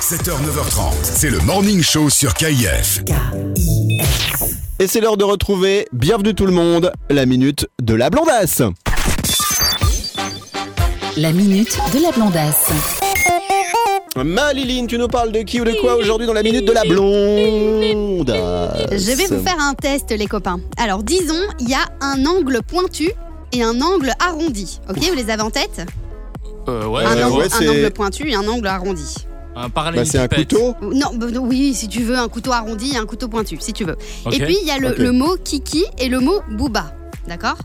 7h, 0.00 0.30
9h30, 0.30 0.94
c'est 1.04 1.30
le 1.30 1.38
Morning 1.40 1.80
Show 1.80 2.10
sur 2.10 2.34
KIF. 2.34 3.02
Et 4.82 4.88
c'est 4.88 5.00
l'heure 5.00 5.16
de 5.16 5.22
retrouver, 5.22 5.86
bienvenue 5.92 6.34
tout 6.34 6.44
le 6.44 6.50
monde, 6.50 6.90
la 7.08 7.24
minute 7.24 7.68
de 7.80 7.94
la 7.94 8.10
blondasse. 8.10 8.62
La 11.16 11.30
minute 11.30 11.78
de 11.94 12.02
la 12.02 12.10
blondasse. 12.10 12.68
Maliline, 14.16 14.88
tu 14.88 14.98
nous 14.98 15.06
parles 15.06 15.30
de 15.30 15.42
qui 15.42 15.60
ou 15.60 15.64
de 15.64 15.70
quoi 15.80 15.94
aujourd'hui 15.94 16.26
dans 16.26 16.32
la 16.32 16.42
minute 16.42 16.64
de 16.64 16.72
la 16.72 16.82
blondasse 16.82 17.06
Je 18.90 19.14
vais 19.14 19.26
vous 19.26 19.44
faire 19.44 19.60
un 19.60 19.74
test, 19.74 20.10
les 20.10 20.26
copains. 20.26 20.58
Alors, 20.76 21.04
disons, 21.04 21.40
il 21.60 21.68
y 21.68 21.74
a 21.74 21.86
un 22.00 22.26
angle 22.26 22.58
pointu 22.66 23.12
et 23.52 23.62
un 23.62 23.80
angle 23.80 24.10
arrondi. 24.18 24.80
Ok, 24.90 24.98
vous 24.98 25.14
les 25.14 25.30
avez 25.30 25.42
en 25.42 25.50
tête 25.50 25.86
Euh, 26.68 26.86
ouais, 26.86 27.04
un, 27.04 27.22
angle, 27.24 27.38
ouais, 27.38 27.54
un 27.54 27.68
angle 27.68 27.90
pointu 27.92 28.28
et 28.28 28.34
un 28.34 28.48
angle 28.48 28.66
arrondi. 28.66 29.28
Un 29.54 29.68
Bah, 29.68 30.04
c'est 30.04 30.18
un 30.18 30.28
couteau 30.28 30.74
Non, 30.82 31.10
bah, 31.14 31.26
non, 31.30 31.42
oui, 31.42 31.74
si 31.74 31.88
tu 31.88 32.02
veux, 32.02 32.16
un 32.16 32.28
couteau 32.28 32.52
arrondi 32.52 32.92
et 32.94 32.96
un 32.96 33.06
couteau 33.06 33.28
pointu, 33.28 33.56
si 33.60 33.72
tu 33.72 33.84
veux. 33.84 33.96
Et 34.32 34.38
puis, 34.38 34.56
il 34.60 34.66
y 34.66 34.70
a 34.70 34.78
le, 34.78 34.94
le 34.96 35.12
mot 35.12 35.36
kiki 35.42 35.84
et 35.98 36.08
le 36.08 36.20
mot 36.20 36.40
booba. 36.50 36.92
D'accord? 37.28 37.58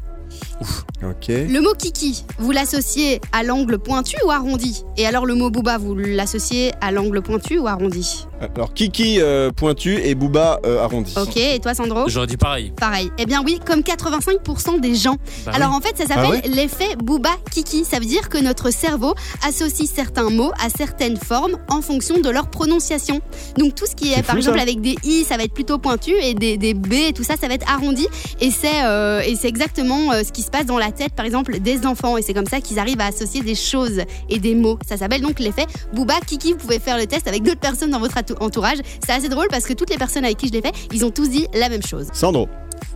Ok. 1.03 1.27
Le 1.27 1.59
mot 1.61 1.73
kiki, 1.77 2.25
vous 2.39 2.51
l'associez 2.51 3.21
à 3.31 3.43
l'angle 3.43 3.77
pointu 3.77 4.15
ou 4.25 4.31
arrondi? 4.31 4.83
Et 4.97 5.05
alors 5.05 5.25
le 5.25 5.35
mot 5.35 5.51
booba, 5.51 5.77
vous 5.77 5.93
l'associez 5.95 6.71
à 6.81 6.91
l'angle 6.91 7.21
pointu 7.21 7.59
ou 7.59 7.67
arrondi? 7.67 8.25
Alors 8.55 8.73
Kiki 8.73 9.17
euh, 9.19 9.51
pointu 9.51 9.97
et 9.99 10.13
Booba 10.13 10.59
euh, 10.65 10.83
arrondi. 10.83 11.13
Ok, 11.19 11.37
et 11.37 11.59
toi 11.59 11.73
Sandro? 11.73 12.07
J'aurais 12.07 12.27
dit 12.27 12.37
pareil. 12.37 12.71
Pareil. 12.79 13.11
Eh 13.17 13.25
bien 13.25 13.41
oui, 13.43 13.59
comme 13.65 13.79
85% 13.81 14.79
des 14.79 14.93
gens. 14.95 15.17
Bah 15.45 15.53
Alors 15.55 15.69
oui. 15.71 15.77
en 15.77 15.81
fait, 15.81 15.97
ça 15.97 16.05
s'appelle 16.05 16.25
Ah 16.27 16.47
ouais? 16.47 16.55
l'effet 16.55 16.95
Booba 17.03 17.31
Kiki. 17.51 17.83
Ça 17.85 17.99
veut 17.99 18.05
dire 18.05 18.29
que 18.29 18.37
notre 18.37 18.71
cerveau 18.71 19.13
associe 19.47 19.89
certains 19.89 20.29
mots 20.29 20.51
à 20.63 20.69
certaines 20.69 21.17
formes 21.17 21.57
en 21.69 21.81
fonction 21.81 22.19
de 22.19 22.29
leur 22.29 22.49
prononciation. 22.49 23.21
Donc 23.57 23.73
tout 23.75 23.85
ce 23.87 23.95
qui 23.95 24.11
est, 24.13 24.21
par 24.23 24.31
fou, 24.33 24.37
exemple, 24.37 24.57
ça. 24.57 24.63
avec 24.63 24.81
des 24.81 24.95
i, 25.03 25.23
ça 25.23 25.37
va 25.37 25.43
être 25.43 25.53
plutôt 25.53 25.77
pointu 25.79 26.11
et 26.21 26.33
des, 26.35 26.57
des 26.57 26.73
b 26.75 26.93
et 26.93 27.13
tout 27.13 27.23
ça, 27.23 27.35
ça 27.39 27.47
va 27.47 27.53
être 27.55 27.67
arrondi. 27.71 28.07
Et 28.39 28.51
c'est 28.51 28.83
euh, 28.83 29.21
et 29.21 29.35
c'est 29.35 29.47
exactement 29.47 30.11
euh, 30.11 30.21
ce 30.23 30.31
qui 30.31 30.43
se 30.47 30.51
passe 30.51 30.65
dans 30.65 30.77
la 30.77 30.91
tête, 30.91 31.13
par 31.13 31.25
exemple, 31.25 31.59
des 31.59 31.85
enfants. 31.85 32.17
Et 32.17 32.21
c'est 32.21 32.33
comme 32.33 32.45
ça 32.47 32.61
qu'ils 32.61 32.79
arrivent 32.79 33.01
à 33.01 33.05
associer 33.07 33.41
des 33.41 33.53
choses 33.55 34.01
et 34.29 34.39
des 34.39 34.55
mots. 34.55 34.79
Ça 34.87 34.97
s'appelle 34.97 35.21
donc 35.21 35.39
l'effet 35.39 35.65
Booba 35.93 36.15
Kiki. 36.25 36.53
Vous 36.53 36.57
pouvez 36.57 36.79
faire 36.79 36.97
le 36.97 37.05
test 37.05 37.27
avec 37.27 37.43
d'autres 37.43 37.59
personnes 37.59 37.91
dans 37.91 37.99
votre 37.99 38.15
entourage. 38.39 38.77
C'est 39.05 39.11
assez 39.13 39.29
drôle 39.29 39.47
parce 39.49 39.65
que 39.65 39.73
toutes 39.73 39.89
les 39.89 39.97
personnes 39.97 40.25
avec 40.25 40.37
qui 40.37 40.47
je 40.47 40.53
l'ai 40.53 40.61
fait, 40.61 40.73
ils 40.93 41.05
ont 41.05 41.11
tous 41.11 41.29
dit 41.29 41.47
la 41.53 41.69
même 41.69 41.83
chose. 41.85 42.07
Sandro. 42.13 42.47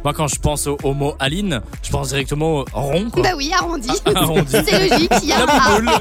Moi, 0.04 0.14
quand 0.14 0.28
je 0.28 0.40
pense 0.40 0.68
au, 0.68 0.78
au 0.84 0.94
mot 0.94 1.14
Aline, 1.20 1.62
je 1.84 1.90
pense 1.92 2.10
directement 2.10 2.60
au 2.60 2.66
rond. 2.74 3.10
Quoi. 3.12 3.24
Bah 3.24 3.30
oui, 3.36 3.52
arrondi. 3.54 3.90
Arrondi. 4.16 4.46
C'est 4.52 4.90
logique, 4.90 5.12
il 5.24 5.30
y 5.30 5.34
a 5.34 5.46
La 5.46 5.54
un 5.54 5.58
A. 5.58 5.80
bouboule. 5.80 5.92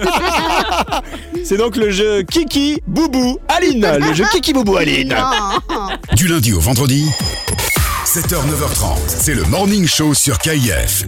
C'est 1.44 1.56
donc 1.56 1.76
le 1.76 1.90
jeu 1.90 2.22
Kiki 2.22 2.80
Boubou 2.86 3.38
Aline. 3.48 3.86
Le 4.00 4.12
jeu 4.14 4.24
Kiki 4.32 4.52
Boubou 4.52 4.76
Aline. 4.76 5.08
Non. 5.70 5.88
Du 6.14 6.28
lundi 6.28 6.52
au 6.52 6.60
vendredi, 6.60 7.06
7h, 8.12 8.34
9h30, 8.44 8.96
c'est 9.06 9.34
le 9.34 9.44
Morning 9.44 9.86
Show 9.86 10.14
sur 10.14 10.38
KIF. 10.38 11.04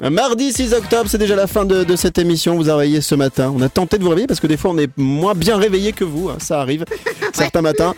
Mardi 0.00 0.52
6 0.52 0.72
octobre, 0.72 1.08
c'est 1.10 1.18
déjà 1.18 1.34
la 1.34 1.48
fin 1.48 1.64
de, 1.64 1.82
de 1.82 1.96
cette 1.96 2.18
émission. 2.18 2.54
Vous 2.54 2.70
a 2.70 2.76
réveillé 2.76 3.00
ce 3.00 3.16
matin. 3.16 3.52
On 3.56 3.60
a 3.60 3.68
tenté 3.68 3.98
de 3.98 4.04
vous 4.04 4.10
réveiller 4.10 4.28
parce 4.28 4.38
que 4.38 4.46
des 4.46 4.56
fois 4.56 4.70
on 4.70 4.78
est 4.78 4.90
moins 4.96 5.34
bien 5.34 5.56
réveillé 5.56 5.92
que 5.92 6.04
vous. 6.04 6.28
hein, 6.28 6.36
ça 6.38 6.60
arrive 6.60 6.84
certains 7.32 7.62
matins. 7.62 7.94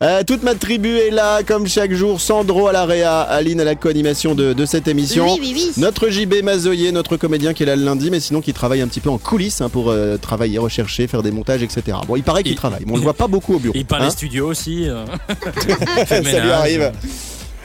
Euh, 0.00 0.22
toute 0.24 0.44
ma 0.44 0.54
tribu 0.54 0.96
est 0.96 1.10
là, 1.10 1.42
comme 1.42 1.66
chaque 1.66 1.92
jour. 1.92 2.20
Sandro 2.20 2.68
à 2.68 2.72
la 2.72 2.84
réa, 2.84 3.20
Aline 3.20 3.60
à 3.60 3.64
la 3.64 3.74
co-animation 3.74 4.36
de, 4.36 4.52
de 4.52 4.64
cette 4.64 4.86
émission. 4.86 5.24
Oui, 5.34 5.38
oui, 5.40 5.52
oui. 5.56 5.72
Notre 5.76 6.08
JB 6.08 6.44
Mazoyer, 6.44 6.92
notre 6.92 7.16
comédien 7.16 7.52
qui 7.52 7.64
est 7.64 7.66
là 7.66 7.74
le 7.74 7.84
lundi, 7.84 8.08
mais 8.08 8.20
sinon 8.20 8.40
qui 8.40 8.52
travaille 8.52 8.80
un 8.80 8.86
petit 8.86 9.00
peu 9.00 9.10
en 9.10 9.18
coulisses 9.18 9.60
hein, 9.60 9.68
pour 9.68 9.90
euh, 9.90 10.16
travailler, 10.16 10.58
rechercher, 10.58 11.08
faire 11.08 11.24
des 11.24 11.32
montages, 11.32 11.64
etc. 11.64 11.98
Bon, 12.06 12.14
il 12.14 12.22
paraît 12.22 12.44
qu'il 12.44 12.52
Il- 12.52 12.56
travaille, 12.56 12.84
mais 12.86 12.92
on 12.92 12.96
le 12.96 13.02
voit 13.02 13.12
pas 13.14 13.26
beaucoup 13.26 13.54
au 13.54 13.58
bureau. 13.58 13.74
Il 13.76 13.86
parle 13.86 14.02
hein. 14.02 14.04
les 14.04 14.10
studios 14.12 14.46
aussi. 14.46 14.88
euh. 14.88 15.04
Ça 16.06 16.20
lui 16.20 16.50
arrive. 16.52 16.92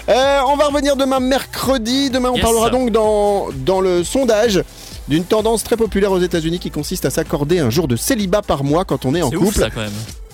Euh, 0.09 0.39
on 0.47 0.55
va 0.57 0.65
revenir 0.69 0.95
demain 0.95 1.19
mercredi. 1.19 2.09
Demain, 2.09 2.29
on 2.31 2.35
Yes. 2.35 2.41
parlera 2.43 2.71
donc 2.71 2.89
dans, 2.89 3.49
dans 3.63 3.79
le 3.79 4.03
sondage 4.03 4.63
d'une 5.07 5.23
tendance 5.23 5.63
très 5.63 5.77
populaire 5.77 6.11
aux 6.11 6.19
États-Unis 6.19 6.57
qui 6.57 6.71
consiste 6.71 7.05
à 7.05 7.11
s'accorder 7.11 7.59
un 7.59 7.69
jour 7.69 7.87
de 7.87 7.95
célibat 7.95 8.41
par 8.41 8.63
mois 8.63 8.85
quand 8.85 9.05
on 9.05 9.13
est 9.13 9.21
en 9.21 9.29
C'est 9.29 9.35
ouf 9.35 9.45
couple. 9.49 9.59
ça 9.59 9.69
quand 9.69 9.81
même. 9.81 9.91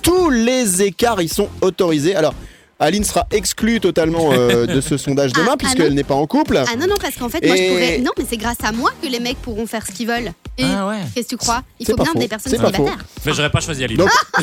Tous 0.10 0.32
les 0.32 0.82
écarts 0.82 1.22
y 1.22 1.28
sont 1.28 1.50
autorisés. 1.62 2.16
Alors, 2.16 2.34
Aline 2.82 3.04
sera 3.04 3.28
exclue 3.32 3.80
totalement 3.82 4.32
euh, 4.32 4.66
de 4.76 4.80
ce 4.80 4.98
sondage 4.98 5.32
Ah, 5.36 5.40
demain 5.40 5.52
ah 5.54 5.58
puisqu'elle 5.58 5.90
non. 5.90 5.96
n'est 5.96 6.04
pas 6.04 6.16
en 6.16 6.26
couple. 6.28 6.58
Ah 6.66 6.76
non, 6.78 6.88
non, 6.88 6.96
parce 7.02 7.16
qu'en 7.16 7.28
fait, 7.30 7.46
moi 7.46 7.56
je 7.58 7.70
pourrais. 7.70 7.98
Non, 8.00 8.12
mais 8.18 8.26
c'est 8.30 8.38
grâce 8.38 8.58
à 8.64 8.72
moi 8.72 8.92
que 9.02 9.08
les 9.08 9.20
mecs 9.20 9.38
pourront 9.42 9.68
faire 9.68 9.86
ce 9.86 9.92
qu'ils 9.92 10.08
veulent. 10.08 10.32
Et 10.58 10.64
Ah 10.64 10.88
ouais. 10.88 10.98
qu'est-ce 11.14 11.26
que 11.28 11.30
tu 11.32 11.38
crois? 11.38 11.62
Il 11.80 11.86
faut 11.86 11.96
bien 11.96 12.06
faux. 12.06 12.20
des 12.20 12.28
personnes 12.28 12.52
célibataires. 12.52 12.98
Mais 13.26 13.34
j'aurais 13.34 13.50
pas 13.52 13.60
choisi 13.60 13.84
Aline. 13.84 13.98
Donc- 13.98 14.10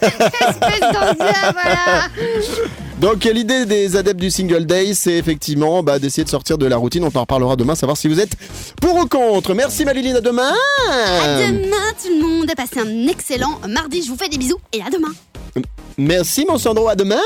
Espèce 0.00 0.80
d'endieu, 0.80 1.34
voilà 1.52 2.08
Donc 3.00 3.24
l'idée 3.24 3.64
des 3.66 3.96
adeptes 3.96 4.20
du 4.20 4.30
single 4.30 4.66
day, 4.66 4.92
c'est 4.94 5.12
effectivement 5.14 5.82
bah, 5.82 5.98
d'essayer 5.98 6.24
de 6.24 6.28
sortir 6.28 6.58
de 6.58 6.66
la 6.66 6.76
routine. 6.76 7.04
On 7.04 7.16
en 7.16 7.20
reparlera 7.20 7.56
demain, 7.56 7.74
savoir 7.74 7.96
si 7.96 8.08
vous 8.08 8.20
êtes 8.20 8.32
pour 8.80 8.94
ou 8.96 9.06
contre. 9.06 9.54
Merci 9.54 9.84
Maliline, 9.84 10.16
à 10.16 10.20
demain. 10.20 10.52
À 10.90 11.38
demain, 11.50 11.76
tout 12.02 12.08
le 12.10 12.22
monde. 12.26 12.50
Passez 12.56 12.80
un 12.80 13.06
excellent 13.08 13.60
mardi. 13.68 14.02
Je 14.02 14.08
vous 14.10 14.16
fais 14.16 14.28
des 14.28 14.38
bisous 14.38 14.58
et 14.72 14.82
à 14.82 14.90
demain. 14.90 15.08
Merci 16.02 16.46
mon 16.48 16.56
Sandro, 16.56 16.88
à 16.88 16.94
demain. 16.96 17.20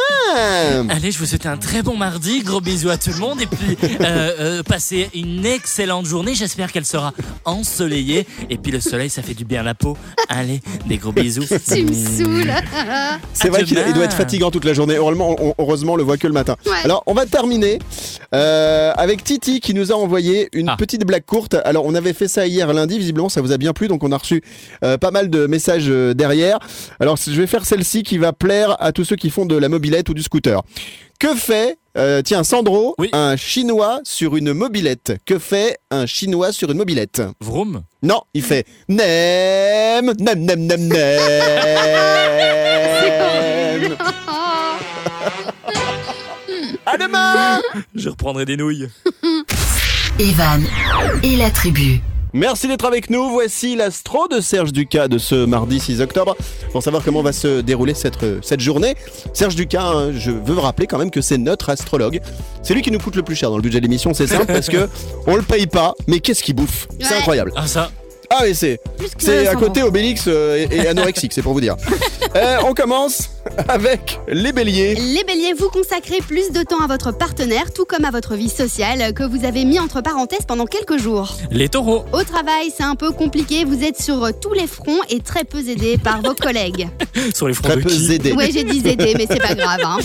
Allez, 0.88 1.12
je 1.12 1.18
vous 1.20 1.26
souhaite 1.26 1.46
un 1.46 1.56
très 1.56 1.82
bon 1.84 1.96
mardi, 1.96 2.40
gros 2.42 2.60
bisous 2.60 2.90
à 2.90 2.96
tout 2.98 3.10
le 3.10 3.18
monde 3.18 3.40
et 3.40 3.46
puis 3.46 3.78
euh, 4.00 4.32
euh, 4.40 4.62
passez 4.64 5.10
une 5.14 5.46
excellente 5.46 6.06
journée. 6.06 6.34
J'espère 6.34 6.72
qu'elle 6.72 6.84
sera 6.84 7.12
ensoleillée 7.44 8.26
et 8.50 8.58
puis 8.58 8.72
le 8.72 8.80
soleil 8.80 9.10
ça 9.10 9.22
fait 9.22 9.34
du 9.34 9.44
bien 9.44 9.60
à 9.60 9.62
la 9.62 9.74
peau. 9.74 9.96
Allez, 10.28 10.60
des 10.86 10.96
gros 10.96 11.12
bisous. 11.12 11.44
Tu 11.72 11.84
me 11.84 11.92
saoules. 11.92 12.52
C'est 13.32 13.48
vrai 13.48 13.62
qu'il 13.62 13.76
doit 13.76 14.04
être 14.06 14.16
fatigant 14.16 14.50
toute 14.50 14.64
la 14.64 14.74
journée. 14.74 14.96
Heureusement, 14.96 15.36
on, 15.38 15.54
heureusement, 15.58 15.92
on 15.92 15.96
le 15.96 16.02
voit 16.02 16.16
que 16.16 16.26
le 16.26 16.32
matin. 16.32 16.56
Ouais. 16.66 16.72
Alors, 16.82 17.04
on 17.06 17.14
va 17.14 17.26
terminer 17.26 17.78
euh, 18.34 18.92
avec 18.96 19.22
Titi 19.22 19.60
qui 19.60 19.72
nous 19.72 19.92
a 19.92 19.94
envoyé 19.94 20.48
une 20.52 20.68
Ah. 20.68 20.76
petite 20.76 21.06
blague 21.06 21.24
courte. 21.24 21.54
Alors, 21.64 21.84
on 21.86 21.94
avait 21.94 22.12
fait 22.12 22.26
ça 22.26 22.44
hier 22.48 22.72
lundi. 22.72 22.98
Visiblement, 22.98 23.28
ça 23.28 23.40
vous 23.40 23.52
a 23.52 23.56
bien 23.56 23.72
plu. 23.72 23.86
Donc, 23.86 24.02
on 24.02 24.10
a 24.10 24.16
reçu 24.18 24.42
euh, 24.84 24.98
pas 24.98 25.12
mal 25.12 25.30
de 25.30 25.46
messages 25.46 25.86
derrière. 25.86 26.58
Alors, 26.98 27.16
je 27.24 27.40
vais 27.40 27.46
faire 27.46 27.64
celle-ci 27.64 28.02
qui 28.02 28.18
va 28.18 28.32
plaire 28.32 28.63
à 28.72 28.92
tous 28.92 29.04
ceux 29.04 29.16
qui 29.16 29.30
font 29.30 29.46
de 29.46 29.56
la 29.56 29.68
mobilette 29.68 30.08
ou 30.08 30.14
du 30.14 30.22
scooter. 30.22 30.62
Que 31.20 31.34
fait, 31.34 31.78
euh, 31.96 32.22
tiens, 32.22 32.42
Sandro, 32.44 32.94
Oui. 32.98 33.08
un 33.12 33.36
Chinois 33.36 34.00
sur 34.04 34.36
une 34.36 34.52
mobilette? 34.52 35.16
Que 35.24 35.38
fait 35.38 35.78
un 35.90 36.06
Chinois 36.06 36.52
sur 36.52 36.70
une 36.70 36.76
mobilette? 36.78 37.22
Vroom. 37.40 37.82
Non, 38.02 38.22
il 38.34 38.42
fait 38.42 38.66
nem, 38.88 40.12
nem, 40.18 40.38
nem, 40.44 40.66
nem, 40.66 40.88
nem. 40.88 41.08
À 46.86 46.98
demain 46.98 47.60
Je 47.94 48.08
reprendrai 48.10 48.44
des 48.44 48.56
nouilles. 48.56 48.88
Evan 50.18 50.62
et 51.22 51.36
la 51.36 51.50
tribu. 51.50 52.00
Merci 52.34 52.66
d'être 52.66 52.84
avec 52.84 53.10
nous. 53.10 53.30
Voici 53.30 53.76
l'astro 53.76 54.26
de 54.26 54.40
Serge 54.40 54.72
Ducas 54.72 55.06
de 55.06 55.18
ce 55.18 55.46
mardi 55.46 55.78
6 55.78 56.00
octobre. 56.00 56.36
Pour 56.72 56.82
savoir 56.82 57.04
comment 57.04 57.22
va 57.22 57.32
se 57.32 57.60
dérouler 57.60 57.94
cette, 57.94 58.18
cette 58.42 58.58
journée, 58.58 58.96
Serge 59.32 59.54
Ducas, 59.54 59.84
hein, 59.84 60.12
je 60.12 60.32
veux 60.32 60.58
rappeler 60.58 60.88
quand 60.88 60.98
même 60.98 61.12
que 61.12 61.20
c'est 61.20 61.38
notre 61.38 61.70
astrologue. 61.70 62.20
C'est 62.64 62.74
lui 62.74 62.82
qui 62.82 62.90
nous 62.90 62.98
coûte 62.98 63.14
le 63.14 63.22
plus 63.22 63.36
cher 63.36 63.50
dans 63.50 63.56
le 63.56 63.62
budget 63.62 63.78
de 63.78 63.84
l'émission, 63.84 64.14
c'est 64.14 64.26
simple 64.26 64.46
parce 64.46 64.66
que 64.68 64.88
on 65.28 65.36
le 65.36 65.42
paye 65.42 65.68
pas, 65.68 65.94
mais 66.08 66.18
qu'est-ce 66.18 66.42
qu'il 66.42 66.56
bouffe? 66.56 66.88
C'est 67.00 67.10
Ouais. 67.10 67.18
incroyable. 67.18 67.52
Ah 67.54 67.68
ça. 67.68 67.92
Ah 68.30 68.40
mais 68.42 68.54
c'est 68.54 68.80
c'est 69.18 69.46
à 69.46 69.54
côté 69.54 69.82
Obélix 69.84 70.24
euh, 70.26 70.66
et, 70.68 70.76
et 70.76 70.86
anorexique, 70.88 71.32
c'est 71.32 71.42
pour 71.42 71.52
vous 71.52 71.60
dire. 71.60 71.76
Euh, 72.34 72.56
on 72.66 72.74
commence 72.74 73.30
avec 73.68 74.20
les 74.28 74.52
béliers. 74.52 74.94
Les 74.94 75.24
béliers, 75.24 75.52
vous 75.52 75.68
consacrez 75.68 76.18
plus 76.18 76.50
de 76.52 76.62
temps 76.62 76.80
à 76.80 76.86
votre 76.86 77.12
partenaire, 77.12 77.72
tout 77.72 77.84
comme 77.84 78.04
à 78.04 78.10
votre 78.10 78.34
vie 78.34 78.48
sociale, 78.48 79.12
que 79.14 79.24
vous 79.24 79.44
avez 79.44 79.64
mis 79.64 79.78
entre 79.78 80.00
parenthèses 80.00 80.46
pendant 80.46 80.66
quelques 80.66 80.98
jours. 80.98 81.36
Les 81.50 81.68
taureaux. 81.68 82.04
Au 82.12 82.22
travail, 82.22 82.72
c'est 82.76 82.82
un 82.82 82.96
peu 82.96 83.10
compliqué, 83.10 83.64
vous 83.64 83.82
êtes 83.82 84.00
sur 84.00 84.28
tous 84.40 84.52
les 84.52 84.66
fronts 84.66 85.00
et 85.08 85.20
très 85.20 85.44
peu 85.44 85.58
aidé 85.68 85.98
par 85.98 86.22
vos 86.22 86.34
collègues. 86.34 86.88
Sur 87.34 87.48
les 87.48 87.54
fronts 87.54 87.68
Très 87.68 87.76
de 87.76 87.82
peu 87.82 87.90
qui. 87.90 88.32
Ouais, 88.32 88.50
j'ai 88.52 88.64
dit 88.64 88.86
aider, 88.86 89.14
mais 89.16 89.26
c'est 89.28 89.40
pas 89.40 89.54
grave. 89.54 89.80
Hein. 89.84 89.98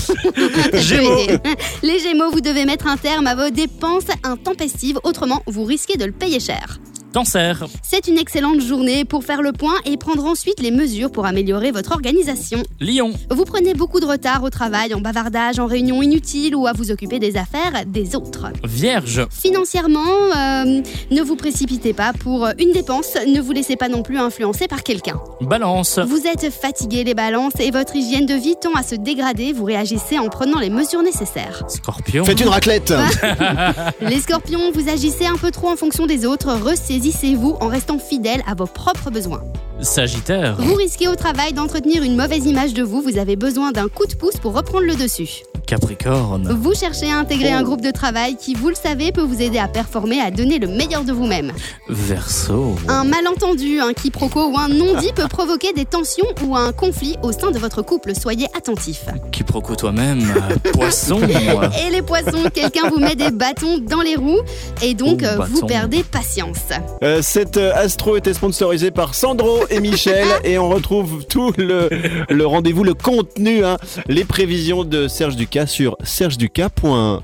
Gémeaux. 0.73 1.17
aidé. 1.17 1.39
Les 1.83 1.99
gémeaux, 1.99 2.31
vous 2.31 2.41
devez 2.41 2.65
mettre 2.65 2.87
un 2.87 2.97
terme 2.97 3.27
à 3.27 3.35
vos 3.35 3.49
dépenses 3.49 4.05
intempestives, 4.23 4.99
autrement 5.03 5.41
vous 5.47 5.63
risquez 5.63 5.97
de 5.97 6.05
le 6.05 6.11
payer 6.11 6.39
cher. 6.39 6.79
Cancer. 7.13 7.65
C'est 7.81 8.07
une 8.07 8.17
excellente 8.17 8.61
journée 8.61 9.03
pour 9.03 9.23
faire 9.23 9.41
le 9.41 9.51
point 9.51 9.73
et 9.85 9.97
prendre 9.97 10.25
ensuite 10.25 10.59
les 10.61 10.69
mesures 10.69 11.11
pour 11.11 11.25
améliorer 11.25 11.71
votre 11.71 11.91
organisation. 11.91 12.61
Lion. 12.79 13.13
Vous 13.31 13.45
prenez 13.45 13.73
beaucoup 13.73 13.99
de 13.99 14.05
retard 14.05 14.43
au 14.43 14.49
travail, 14.49 14.93
en 14.93 15.01
bavardage, 15.01 15.57
en 15.59 15.65
réunion 15.65 16.03
inutile 16.03 16.55
ou 16.55 16.67
à 16.67 16.73
vous 16.73 16.91
occuper 16.91 17.17
des 17.17 17.35
affaires 17.37 17.83
des 17.87 18.15
autres. 18.15 18.47
Vierge. 18.63 19.25
Financièrement, 19.31 19.99
euh, 20.35 20.81
ne 21.09 21.21
vous 21.21 21.35
précipitez 21.35 21.93
pas 21.93 22.13
pour 22.13 22.47
une 22.59 22.71
dépense, 22.73 23.15
ne 23.27 23.41
vous 23.41 23.53
laissez 23.53 23.75
pas 23.75 23.89
non 23.89 24.03
plus 24.03 24.19
influencer 24.19 24.67
par 24.67 24.83
quelqu'un. 24.83 25.19
Balance. 25.41 25.99
Vous 25.99 26.27
êtes 26.27 26.51
fatigué 26.51 27.03
les 27.03 27.15
balances 27.15 27.59
et 27.59 27.71
votre 27.71 27.95
hygiène 27.95 28.27
de 28.27 28.35
vie 28.35 28.55
tend 28.61 28.73
à 28.75 28.83
se 28.83 28.95
dégrader, 28.95 29.51
vous 29.51 29.65
réagissez 29.65 30.19
en 30.19 30.29
prenant 30.29 30.59
les 30.59 30.69
mesures 30.69 31.01
nécessaires. 31.01 31.63
Scorpion. 31.67 32.23
Faites 32.23 32.39
une 32.39 32.49
raclette 32.49 32.93
Les 34.01 34.19
scorpions, 34.19 34.71
vous 34.73 34.89
agissez 34.89 35.25
un 35.25 35.37
peu 35.37 35.49
trop 35.51 35.69
en 35.69 35.75
fonction 35.75 36.05
des 36.05 36.25
autres, 36.25 36.55
ressaisissez-vous 36.99 37.55
en 37.61 37.67
restant 37.67 37.97
fidèle 37.97 38.41
à 38.47 38.55
vos 38.55 38.65
propres 38.65 39.09
besoins. 39.09 39.41
Sagittaire. 39.81 40.57
Vous 40.59 40.73
risquez 40.75 41.07
au 41.07 41.15
travail 41.15 41.53
d'entretenir 41.53 42.03
une 42.03 42.17
mauvaise 42.17 42.45
image 42.45 42.73
de 42.73 42.83
vous, 42.83 43.01
vous 43.01 43.17
avez 43.17 43.37
besoin 43.37 43.71
d'un 43.71 43.87
coup 43.87 44.05
de 44.05 44.13
pouce 44.15 44.35
pour 44.35 44.53
reprendre 44.53 44.83
le 44.85 44.95
dessus. 44.95 45.43
Capricorne. 45.65 46.51
Vous 46.51 46.73
cherchez 46.73 47.09
à 47.11 47.17
intégrer 47.17 47.51
un 47.53 47.61
groupe 47.63 47.79
de 47.81 47.91
travail 47.91 48.35
qui, 48.35 48.55
vous 48.55 48.69
le 48.69 48.75
savez, 48.75 49.11
peut 49.13 49.21
vous 49.21 49.41
aider 49.41 49.59
à 49.59 49.67
performer, 49.69 50.19
à 50.19 50.31
donner 50.31 50.59
le 50.59 50.67
meilleur 50.67 51.03
de 51.05 51.13
vous-même. 51.13 51.53
Verseau. 51.87 52.75
Un 52.89 53.05
malentendu, 53.05 53.79
un 53.79 53.93
quiproquo 53.93 54.49
ou 54.51 54.57
un 54.57 54.67
non-dit 54.67 55.13
peut 55.15 55.27
provoquer 55.29 55.71
des 55.71 55.85
tensions 55.85 56.25
ou 56.45 56.57
un 56.57 56.73
conflit 56.73 57.15
au 57.23 57.31
sein 57.31 57.51
de 57.51 57.59
votre 57.59 57.81
couple. 57.81 58.13
Soyez 58.19 58.47
attentifs. 58.57 59.05
Quiproquo 59.31 59.75
toi-même. 59.75 60.21
euh, 60.65 60.71
Poisson. 60.73 61.21
Et 61.87 61.91
les 61.91 62.01
poissons, 62.01 62.49
quelqu'un 62.53 62.89
vous 62.89 62.99
met 62.99 63.15
des 63.15 63.31
bâtons 63.31 63.77
dans 63.77 64.01
les 64.01 64.15
roues 64.15 64.41
et 64.81 64.93
donc 64.95 65.19
Oh, 65.21 65.25
euh, 65.25 65.45
vous 65.45 65.53
bâton. 65.61 65.67
perdez 65.67 66.03
patience. 66.03 66.57
Euh, 67.01 67.21
Cette 67.21 67.57
euh, 67.57 67.73
astro 67.73 68.17
était 68.17 68.33
sponsorisée 68.33 68.91
par 68.91 69.15
Sandro 69.15 69.61
et 69.69 69.79
Michel 69.79 70.27
et 70.43 70.57
on 70.57 70.69
retrouve 70.69 71.25
tout 71.25 71.53
le, 71.57 71.89
le 72.29 72.45
rendez-vous, 72.45 72.83
le 72.83 72.93
contenu, 72.93 73.63
hein, 73.63 73.77
les 74.07 74.25
prévisions 74.25 74.83
de 74.83 75.07
Serge 75.07 75.35
Ducas 75.35 75.67
sur 75.67 75.95
sergeducas.be. 76.03 77.21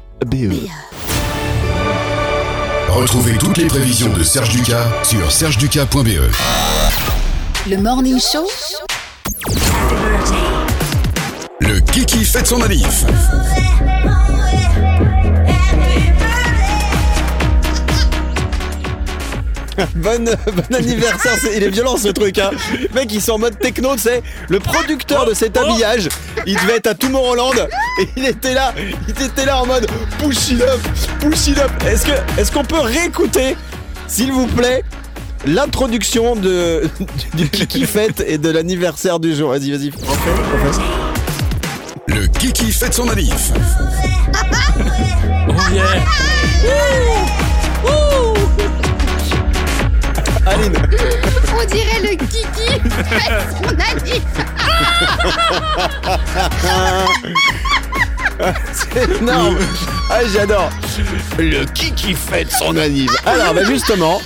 Retrouvez 2.90 3.38
toutes 3.38 3.58
les 3.58 3.66
prévisions 3.66 4.14
de 4.14 4.24
Serge 4.24 4.50
Ducas 4.50 4.88
sur 5.04 5.30
sergeducas.be. 5.32 6.32
Le 7.70 7.78
Morning 7.78 8.20
Show 8.20 8.48
Le 11.60 11.80
Kiki 11.80 12.24
fête 12.24 12.48
son 12.48 12.60
manif. 12.60 13.04
Bon, 19.96 20.24
bon 20.54 20.76
anniversaire, 20.76 21.36
c'est- 21.42 21.58
il 21.58 21.64
est 21.64 21.70
violent 21.70 21.98
ce 21.98 22.08
truc, 22.10 22.38
hein. 22.40 22.52
Le 22.74 22.88
mec, 22.94 23.12
ils 23.14 23.22
sont 23.22 23.34
en 23.34 23.38
mode 23.40 23.60
techno, 23.60 23.94
tu 23.96 24.02
sais. 24.04 24.24
Le 24.50 24.60
producteur 24.60 25.26
de 25.26 25.34
cet 25.34 25.58
habillage, 25.58 26.08
il 26.46 26.56
devait 26.56 26.78
être 26.78 26.88
à 26.88 26.94
Tomorrowland 26.94 27.68
et 28.02 28.10
il 28.16 28.26
était 28.26 28.54
là, 28.54 28.74
il 29.08 29.24
était 29.24 29.46
là 29.46 29.62
en 29.62 29.66
mode 29.66 29.88
push 30.20 30.50
it 30.52 30.62
up, 30.62 30.80
push 31.20 31.48
it 31.48 31.58
up. 31.60 31.72
Est-ce 31.88 32.06
que, 32.06 32.12
est-ce 32.40 32.52
qu'on 32.52 32.64
peut 32.64 32.80
réécouter, 32.80 33.58
s'il 34.08 34.32
vous 34.32 34.48
plaît, 34.48 34.84
l'introduction 35.46 36.36
de 36.36 36.90
du 37.36 37.50
Kiki 37.50 37.86
Fête 37.86 38.24
et 38.26 38.38
de 38.38 38.50
l'anniversaire 38.50 39.20
du 39.20 39.36
jour? 39.36 39.50
Vas-y, 39.52 39.72
vas-y. 39.72 39.92
Le 42.08 42.28
Kiki 42.28 42.72
fête 42.72 42.94
son 42.94 43.06
manif. 43.06 43.52
Oh 45.48 45.54
yeah. 45.74 45.86
Aline, 50.46 50.74
On 51.54 51.66
dirait 51.66 52.02
le 52.04 52.16
kiki 52.16 52.80
fête 52.90 53.48
son 53.58 53.70
anniv. 53.80 54.22
c'est 58.74 59.20
énorme. 59.22 59.58
Ah, 60.10 60.20
j'adore. 60.32 60.70
Le 61.40 61.66
Kiki 61.66 62.14
Fête 62.14 62.52
son 62.52 62.76
anniv. 62.78 63.10
Alors, 63.26 63.54
bah 63.54 63.64
justement. 63.66 64.22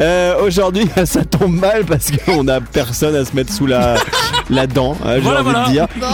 euh, 0.00 0.40
Aujourd'hui, 0.42 0.88
ça 1.04 1.24
tombe 1.24 1.54
mal 1.58 1.84
parce 1.84 2.10
qu'on 2.12 2.46
a 2.48 2.60
personne 2.60 3.14
à 3.16 3.24
se 3.24 3.34
mettre 3.34 3.52
sous 3.52 3.66
la, 3.66 3.96
la 4.48 4.66
dent, 4.66 4.96
hein, 5.04 5.14
j'ai 5.16 5.20
Voilà, 5.20 5.40
envie 5.40 5.50
voilà. 5.50 5.66
de 5.66 5.72
dire. 5.72 5.86
Bon, 5.96 6.06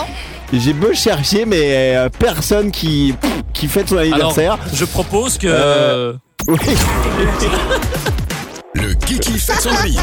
J'ai 0.53 0.73
beau 0.73 0.92
chercher, 0.95 1.45
mais 1.47 1.97
euh, 1.97 2.09
personne 2.19 2.71
qui, 2.71 3.14
qui 3.53 3.69
fête 3.69 3.88
son 3.88 3.99
Alors, 3.99 4.12
anniversaire. 4.14 4.59
je 4.75 4.85
propose 4.85 5.38
que. 5.38 5.47
Euh, 5.49 6.12
Oui. 6.49 6.57
Le 9.09 9.19
Kiki 9.19 9.38
fête 9.38 9.61
son 9.61 9.73
manif. 9.73 10.01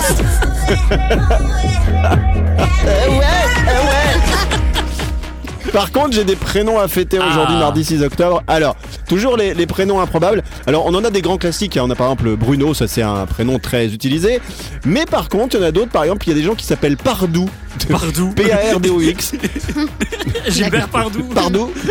Par 5.73 5.91
contre, 5.91 6.11
j'ai 6.13 6.23
des 6.23 6.35
prénoms 6.37 6.79
à 6.79 6.87
fêter 6.87 7.17
aujourd'hui, 7.19 7.55
Ah. 7.57 7.61
mardi 7.61 7.83
6 7.83 8.01
octobre. 8.03 8.41
Alors, 8.47 8.75
toujours 9.09 9.35
les, 9.37 9.53
les 9.53 9.65
prénoms 9.65 9.99
improbables. 9.99 10.43
Alors, 10.67 10.85
on 10.85 10.93
en 10.93 11.03
a 11.03 11.09
des 11.09 11.21
grands 11.21 11.37
classiques. 11.37 11.75
hein. 11.77 11.83
On 11.85 11.89
a 11.89 11.95
par 11.95 12.07
exemple 12.11 12.35
Bruno, 12.37 12.73
ça 12.75 12.87
c'est 12.87 13.01
un 13.01 13.25
prénom 13.25 13.57
très 13.59 13.87
utilisé. 13.87 14.39
Mais 14.85 15.05
par 15.05 15.27
contre, 15.29 15.55
il 15.55 15.61
y 15.61 15.63
en 15.63 15.67
a 15.67 15.71
d'autres. 15.71 15.91
Par 15.91 16.03
exemple, 16.03 16.25
il 16.27 16.29
y 16.29 16.31
a 16.31 16.35
des 16.35 16.43
gens 16.43 16.55
qui 16.55 16.65
s'appellent 16.65 16.95
Pardou. 16.97 17.49
Pardou. 17.89 18.29
P-A-R-D-O-X. 18.35 19.33
Gilbert 20.49 20.87
Pardou. 20.89 21.23
Pardon. 21.33 21.69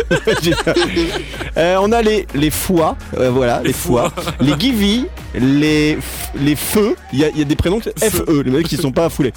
Euh, 1.55 1.77
on 1.81 1.91
a 1.91 2.01
les, 2.01 2.25
les 2.33 2.49
foies, 2.49 2.97
euh, 3.19 3.29
voilà, 3.29 3.59
les, 3.61 3.67
Les 3.67 3.73
foies, 3.73 4.09
foies. 4.15 4.33
les 4.41 4.53
givy, 4.59 5.05
les, 5.35 5.99
les 6.35 6.55
feux. 6.55 6.95
Il 7.13 7.19
y 7.19 7.25
a, 7.25 7.29
il 7.29 7.37
y 7.37 7.41
a 7.41 7.45
des 7.45 7.55
prénoms 7.55 7.79
F-E, 7.79 8.41
les 8.43 8.49
mecs 8.51 8.67
qui 8.67 8.75
sont 8.75 8.91
pas 8.91 9.07
foulés. 9.09 9.33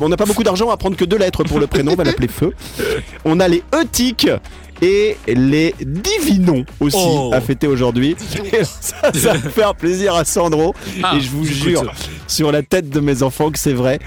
On 0.00 0.08
n'a 0.08 0.16
pas 0.16 0.26
beaucoup 0.26 0.42
d'argent 0.44 0.70
à 0.70 0.76
prendre 0.76 0.96
que 0.96 1.04
deux 1.04 1.18
lettres 1.18 1.44
pour 1.44 1.58
le 1.58 1.66
prénom, 1.66 1.92
on 1.92 1.96
va 1.96 2.04
l'appeler 2.04 2.28
feu. 2.28 2.52
On 3.24 3.40
a 3.40 3.48
les 3.48 3.62
eutiques 3.74 4.28
et 4.82 5.16
les 5.26 5.74
divinons 5.80 6.64
aussi 6.80 6.96
Oh. 6.98 7.30
à 7.32 7.40
fêter 7.40 7.66
aujourd'hui. 7.66 8.16
Ça, 8.64 9.12
ça 9.14 9.32
va 9.34 9.50
faire 9.50 9.74
plaisir 9.74 10.14
à 10.14 10.24
Sandro. 10.24 10.74
Ah, 11.02 11.14
et 11.16 11.20
je 11.20 11.30
vous 11.30 11.44
jure 11.44 11.84
sur 12.26 12.50
la 12.52 12.62
tête 12.62 12.90
de 12.90 13.00
mes 13.00 13.22
enfants 13.22 13.50
que 13.50 13.58
c'est 13.58 13.72
vrai. 13.72 13.98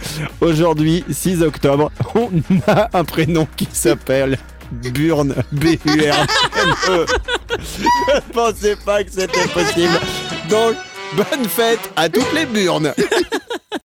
Aujourd'hui, 0.41 1.03
6 1.09 1.41
octobre, 1.43 1.91
on 2.15 2.29
a 2.67 2.89
un 2.93 3.03
prénom 3.05 3.47
qui 3.55 3.67
s'appelle 3.71 4.37
Burn. 4.71 5.33
B-U-R-N-E. 5.53 7.05
Je 7.59 8.15
ne 8.15 8.19
pensais 8.33 8.75
pas 8.85 9.03
que 9.03 9.11
c'était 9.11 9.47
possible. 9.47 9.99
Donc, 10.49 10.75
bonne 11.15 11.45
fête 11.47 11.79
à 11.95 12.09
toutes 12.09 12.33
les 12.33 12.45
burnes. 12.45 12.93